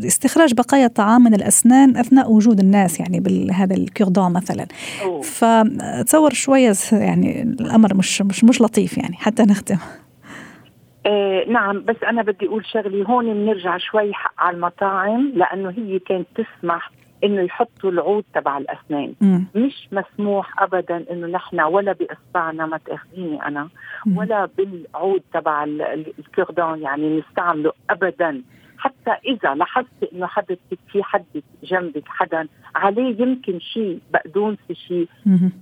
استخراج 0.07 0.55
بقايا 0.55 0.87
الطعام 0.87 1.25
من 1.25 1.35
الأسنان 1.35 1.97
أثناء 1.97 2.33
وجود 2.33 2.61
الناس 2.61 3.01
يعني 3.01 3.21
بهذا 3.21 3.77
الكيردون 3.77 4.33
مثلا. 4.33 4.67
فتصور 5.23 6.33
شوية 6.33 6.73
يعني 6.93 7.43
الأمر 7.43 7.95
مش 7.95 8.23
مش 8.23 8.45
مش 8.45 8.61
لطيف 8.61 8.99
يعني. 8.99 9.17
حتى 9.21 9.43
نختم 9.43 9.79
آه 11.07 11.45
نعم 11.49 11.85
بس 11.85 11.97
أنا 12.09 12.23
بدي 12.23 12.47
أقول 12.47 12.67
شغلي 12.67 13.05
هون 13.09 13.35
بنرجع 13.35 13.77
شوي 13.79 14.13
على 14.39 14.57
المطاعم 14.57 15.33
لأنه 15.35 15.71
هي 15.71 15.99
كانت 15.99 16.27
تسمح 16.35 16.91
إنه 17.25 17.41
يحطوا 17.43 17.91
العود 17.91 18.25
تبع 18.35 18.59
الأسنان 18.59 19.15
مم. 19.21 19.47
مش 19.55 19.89
مسموح 19.93 20.63
ابدا 20.63 21.05
إنه 21.11 21.27
نحن 21.27 21.61
ولا 21.61 21.93
بإصبعنا 21.93 22.67
ما 22.67 22.79
تأخذيني 22.79 23.47
أنا 23.47 23.69
مم. 24.07 24.17
ولا 24.17 24.49
بالعود 24.59 25.23
تبع 25.35 25.65
ال- 25.65 25.83
ال- 25.83 26.13
الكردون 26.19 26.83
يعني 26.83 27.19
نستعمله 27.21 27.73
ابدا 27.91 28.43
حتى 28.81 29.11
إذا 29.27 29.55
لاحظت 29.55 30.03
إنه 30.13 30.27
حضرتك 30.27 30.79
في 30.93 31.03
حد 31.03 31.43
جنبك 31.63 32.09
حدا 32.09 32.49
عليه 32.75 33.23
يمكن 33.23 33.61
شيء 33.61 34.01
بقدونس 34.13 34.59
شيء. 34.73 35.09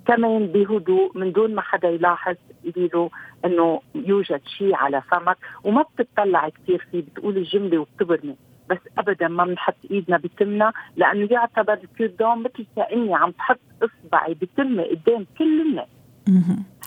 كمان 0.07 0.47
بهدوء 0.47 1.19
من 1.19 1.33
دون 1.33 1.55
ما 1.55 1.63
حدا 1.63 1.89
يلاحظ 1.89 2.35
تقولي 2.65 2.89
له 2.95 3.11
إنه 3.45 3.81
يوجد 3.95 4.41
شيء 4.59 4.75
على 4.75 5.03
فمك 5.03 5.37
وما 5.65 5.83
بتطلع 5.83 6.49
كثير 6.49 6.87
فيه 6.93 7.01
بتقولي 7.01 7.43
جملة 7.43 7.79
وبتبرمي 7.79 8.37
بس 8.71 8.79
ابدا 8.99 9.29
ما 9.29 9.45
بنحط 9.45 9.77
إيدنا 9.91 10.17
بتمنا 10.17 10.73
لأنه 10.97 11.29
يعتبر 11.31 11.73
الكردون 11.85 12.39
مثل 12.43 12.67
كأني 12.77 13.15
عم 13.15 13.31
بحط 13.31 13.61
إصبعي 13.83 14.35
بتمي 14.35 14.85
قدام 14.85 15.27
كل 15.39 15.61
الناس. 15.61 15.89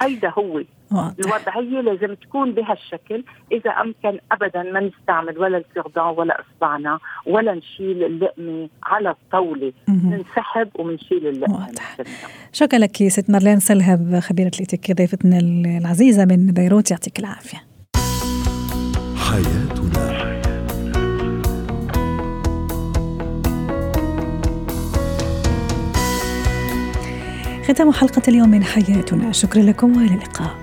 هيدا 0.01 0.29
هو 0.29 0.61
الوضعية 0.91 1.81
لازم 1.81 2.13
تكون 2.13 2.51
بهالشكل 2.51 3.23
إذا 3.51 3.71
أمكن 3.71 4.19
ابدا 4.31 4.63
ما 4.63 4.79
نستعمل 4.79 5.37
ولا 5.39 5.57
الكردون 5.57 6.17
ولا 6.17 6.41
إصبعنا 6.41 6.99
ولا 7.25 7.53
نشيل 7.53 8.03
اللقمة 8.03 8.69
على 8.83 9.09
الطاولة. 9.09 9.73
مم. 9.87 10.13
ننسحب 10.13 10.69
ومنشيل 10.75 11.27
اللقمة 11.27 11.55
واضح. 11.55 11.97
شكرا 12.53 12.79
لك 12.79 13.07
ست 13.07 13.29
مارلين 13.29 13.59
سلهب 13.59 14.19
خبيرة 14.19 14.51
الاتيكيت 14.55 14.97
ضيفتنا 14.97 15.39
العزيزة 15.39 16.25
من 16.25 16.47
بيروت 16.47 16.91
يعطيك 16.91 17.19
العافية. 17.19 17.57
حياتنا. 19.15 20.31
ختام 27.63 27.91
حلقة 27.91 28.21
اليوم 28.27 28.49
من 28.49 28.63
حياتنا. 28.63 29.31
شكرا 29.31 29.61
لكم 29.61 29.97
وإلى 29.97 30.15
اللقاء. 30.15 30.60